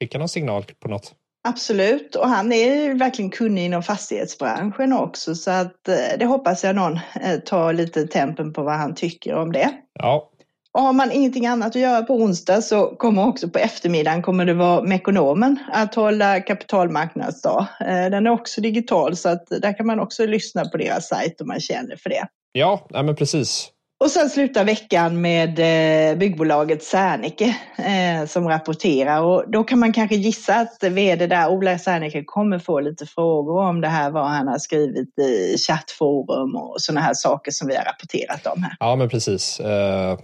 skickar 0.00 0.18
någon 0.18 0.28
signal 0.28 0.64
på 0.80 0.88
något. 0.88 1.14
Absolut, 1.48 2.16
och 2.16 2.28
han 2.28 2.52
är 2.52 2.74
ju 2.74 2.94
verkligen 2.94 3.30
kunnig 3.30 3.64
inom 3.64 3.82
fastighetsbranschen 3.82 4.92
också 4.92 5.34
så 5.34 5.50
att 5.50 5.88
eh, 5.88 6.18
det 6.18 6.24
hoppas 6.24 6.64
jag 6.64 6.76
någon 6.76 6.92
eh, 7.22 7.38
tar 7.44 7.72
lite 7.72 8.06
tempen 8.06 8.52
på 8.52 8.62
vad 8.62 8.74
han 8.74 8.94
tycker 8.94 9.34
om 9.34 9.52
det. 9.52 9.70
Ja. 9.92 10.30
Och 10.72 10.82
har 10.82 10.92
man 10.92 11.12
ingenting 11.12 11.46
annat 11.46 11.68
att 11.68 11.82
göra 11.82 12.02
på 12.02 12.14
onsdag 12.14 12.62
så 12.62 12.86
kommer 12.86 13.26
också 13.26 13.48
på 13.48 13.58
eftermiddagen 13.58 14.22
kommer 14.22 14.44
det 14.44 14.54
vara 14.54 14.82
Mekonomen 14.82 15.58
att 15.72 15.94
hålla 15.94 16.40
kapitalmarknadsdag. 16.40 17.66
Eh, 17.80 18.10
den 18.10 18.26
är 18.26 18.30
också 18.30 18.60
digital 18.60 19.16
så 19.16 19.28
att 19.28 19.46
där 19.46 19.76
kan 19.76 19.86
man 19.86 20.00
också 20.00 20.26
lyssna 20.26 20.64
på 20.64 20.76
deras 20.76 21.08
sajt 21.08 21.40
om 21.40 21.48
man 21.48 21.60
känner 21.60 21.96
för 21.96 22.10
det. 22.10 22.26
Ja, 22.52 22.86
ja 22.90 23.02
men 23.02 23.16
precis. 23.16 23.70
Och 24.00 24.10
sen 24.10 24.30
slutar 24.30 24.64
veckan 24.64 25.20
med 25.20 25.58
eh, 25.58 26.18
byggbolaget 26.18 26.82
Serneke 26.82 27.56
eh, 27.78 28.26
som 28.26 28.48
rapporterar 28.48 29.22
och 29.22 29.50
då 29.50 29.64
kan 29.64 29.78
man 29.78 29.92
kanske 29.92 30.16
gissa 30.16 30.54
att 30.54 30.82
vd 30.82 31.26
där, 31.26 31.48
Ola 31.48 31.78
Serneke, 31.78 32.24
kommer 32.24 32.58
få 32.58 32.80
lite 32.80 33.06
frågor 33.06 33.62
om 33.62 33.80
det 33.80 33.88
här, 33.88 34.10
vad 34.10 34.28
han 34.28 34.48
har 34.48 34.58
skrivit 34.58 35.18
i 35.18 35.56
chattforum 35.58 36.56
och 36.56 36.80
sådana 36.80 37.00
här 37.00 37.14
saker 37.14 37.50
som 37.50 37.68
vi 37.68 37.76
har 37.76 37.84
rapporterat 37.84 38.46
om 38.46 38.62
här. 38.62 38.76
Ja, 38.80 38.96
men 38.96 39.08
precis. 39.08 39.60
Eh, 39.60 40.18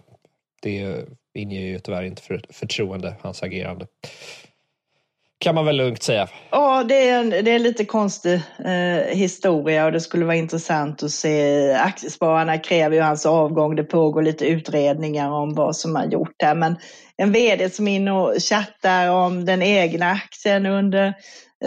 det 0.62 1.04
inger 1.34 1.60
ju 1.60 1.78
tyvärr 1.78 2.02
inte 2.02 2.22
förtroende, 2.50 3.14
hans 3.22 3.42
agerande 3.42 3.86
kan 5.38 5.54
man 5.54 5.66
väl 5.66 5.76
lugnt 5.76 6.02
säga. 6.02 6.28
Ja, 6.50 6.84
det 6.84 7.08
är 7.08 7.20
en, 7.20 7.30
det 7.30 7.50
är 7.50 7.56
en 7.56 7.62
lite 7.62 7.84
konstig 7.84 8.34
eh, 8.64 9.16
historia 9.16 9.84
och 9.84 9.92
det 9.92 10.00
skulle 10.00 10.24
vara 10.24 10.36
intressant 10.36 11.02
att 11.02 11.10
se. 11.10 11.72
Aktiespararna 11.72 12.58
kräver 12.58 12.96
ju 12.96 13.02
hans 13.02 13.26
avgång. 13.26 13.76
Det 13.76 13.84
pågår 13.84 14.22
lite 14.22 14.46
utredningar 14.46 15.30
om 15.30 15.54
vad 15.54 15.76
som 15.76 15.96
har 15.96 16.04
gjort 16.04 16.42
här. 16.42 16.54
Men 16.54 16.76
en 17.16 17.32
vd 17.32 17.70
som 17.70 17.88
är 17.88 17.96
inne 17.96 18.12
och 18.12 18.34
chattar 18.42 19.10
om 19.10 19.44
den 19.44 19.62
egna 19.62 20.10
aktien 20.10 20.66
under 20.66 21.14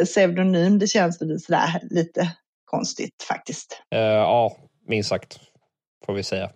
pseudonym, 0.05 0.79
det 0.79 0.87
känns 0.87 1.17
sådär, 1.17 1.79
lite 1.89 2.31
konstigt 2.65 3.25
faktiskt. 3.27 3.81
Uh, 3.95 4.01
ja, 4.01 4.57
minst 4.87 5.09
sagt 5.09 5.39
får 6.05 6.13
vi 6.13 6.23
säga. 6.23 6.49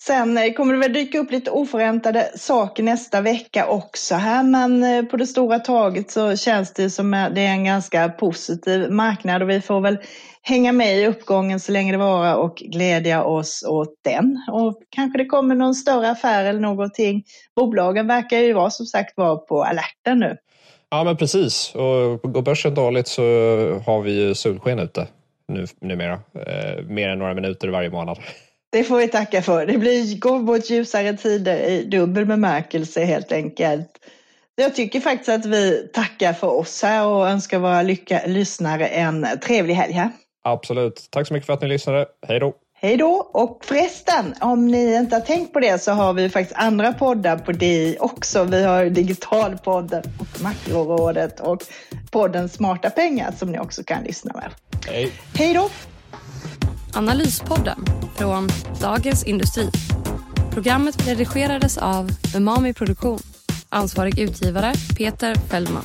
Sen 0.00 0.38
eh, 0.38 0.52
kommer 0.52 0.74
det 0.74 0.80
väl 0.80 0.92
dyka 0.92 1.18
upp 1.18 1.30
lite 1.30 1.50
oförväntade 1.50 2.30
saker 2.36 2.82
nästa 2.82 3.20
vecka 3.20 3.66
också 3.66 4.14
här, 4.14 4.42
men 4.42 4.82
eh, 4.82 5.04
på 5.04 5.16
det 5.16 5.26
stora 5.26 5.58
taget 5.58 6.10
så 6.10 6.36
känns 6.36 6.72
det 6.72 6.90
som 6.90 7.14
att 7.14 7.34
det 7.34 7.40
är 7.40 7.50
en 7.50 7.64
ganska 7.64 8.08
positiv 8.08 8.90
marknad 8.90 9.42
och 9.42 9.50
vi 9.50 9.60
får 9.60 9.80
väl 9.80 9.98
hänga 10.42 10.72
med 10.72 10.98
i 10.98 11.06
uppgången 11.06 11.60
så 11.60 11.72
länge 11.72 11.92
det 11.92 11.98
varar 11.98 12.34
och 12.34 12.56
glädja 12.56 13.24
oss 13.24 13.64
åt 13.68 13.94
den. 14.04 14.44
Och 14.52 14.82
kanske 14.90 15.18
det 15.18 15.26
kommer 15.26 15.54
någon 15.54 15.74
större 15.74 16.10
affär 16.10 16.44
eller 16.44 16.60
någonting. 16.60 17.24
Bolagen 17.56 18.06
verkar 18.06 18.38
ju 18.38 18.52
vara 18.52 18.70
som 18.70 18.86
sagt 18.86 19.16
vara 19.16 19.36
på 19.36 19.64
alerten 19.64 20.18
nu. 20.18 20.36
Ja 20.90 21.04
men 21.04 21.16
precis, 21.16 21.74
och 21.74 22.32
går 22.32 22.42
börsen 22.42 22.74
dåligt 22.74 23.08
så 23.08 23.22
har 23.86 24.02
vi 24.02 24.12
ju 24.12 24.34
solsken 24.34 24.78
ute 24.78 25.06
nu, 25.48 25.66
numera. 25.80 26.12
Eh, 26.34 26.84
mer 26.84 27.08
än 27.08 27.18
några 27.18 27.34
minuter 27.34 27.68
varje 27.68 27.90
månad. 27.90 28.18
Det 28.72 28.84
får 28.84 28.96
vi 28.98 29.08
tacka 29.08 29.42
för. 29.42 29.66
Det 29.66 29.78
blir, 29.78 30.18
går 30.18 30.38
mot 30.38 30.70
ljusare 30.70 31.16
tider 31.16 31.56
i 31.56 31.82
dubbel 31.84 32.26
bemärkelse 32.26 33.04
helt 33.04 33.32
enkelt. 33.32 33.88
Jag 34.54 34.74
tycker 34.74 35.00
faktiskt 35.00 35.28
att 35.28 35.46
vi 35.46 35.90
tackar 35.92 36.32
för 36.32 36.48
oss 36.48 36.82
här 36.82 37.06
och 37.06 37.28
önskar 37.28 37.58
våra 37.58 37.82
lycka, 37.82 38.22
lyssnare 38.26 38.86
en 38.86 39.26
trevlig 39.42 39.74
helg 39.74 39.92
här. 39.92 40.10
Absolut. 40.44 41.08
Tack 41.10 41.28
så 41.28 41.34
mycket 41.34 41.46
för 41.46 41.52
att 41.52 41.62
ni 41.62 41.68
lyssnade. 41.68 42.06
Hej 42.28 42.40
då! 42.40 42.54
Hej 42.80 42.96
då! 42.96 43.30
Och 43.32 43.64
förresten, 43.64 44.34
om 44.40 44.66
ni 44.66 44.94
inte 44.94 45.16
har 45.16 45.20
tänkt 45.20 45.52
på 45.52 45.60
det 45.60 45.82
så 45.82 45.92
har 45.92 46.12
vi 46.12 46.30
faktiskt 46.30 46.60
andra 46.60 46.92
poddar 46.92 47.36
på 47.36 47.52
DI 47.52 47.96
också. 48.00 48.44
Vi 48.44 48.64
har 48.64 48.84
Digitalpodden 48.84 50.02
och 50.18 50.42
Makrorådet 50.42 51.40
och 51.40 51.62
podden 52.10 52.48
Smarta 52.48 52.90
pengar 52.90 53.32
som 53.32 53.52
ni 53.52 53.58
också 53.58 53.82
kan 53.84 54.04
lyssna 54.04 54.32
med. 54.34 54.50
Hej! 54.86 55.12
Hej 55.34 55.54
då! 55.54 55.70
Analyspodden 56.94 57.84
från 58.16 58.48
Dagens 58.80 59.24
Industri. 59.24 59.70
Programmet 60.50 61.08
redigerades 61.08 61.78
av 61.78 62.10
Umami 62.36 62.74
Produktion. 62.74 63.18
Ansvarig 63.68 64.18
utgivare 64.18 64.74
Peter 64.96 65.34
Fellman. 65.34 65.84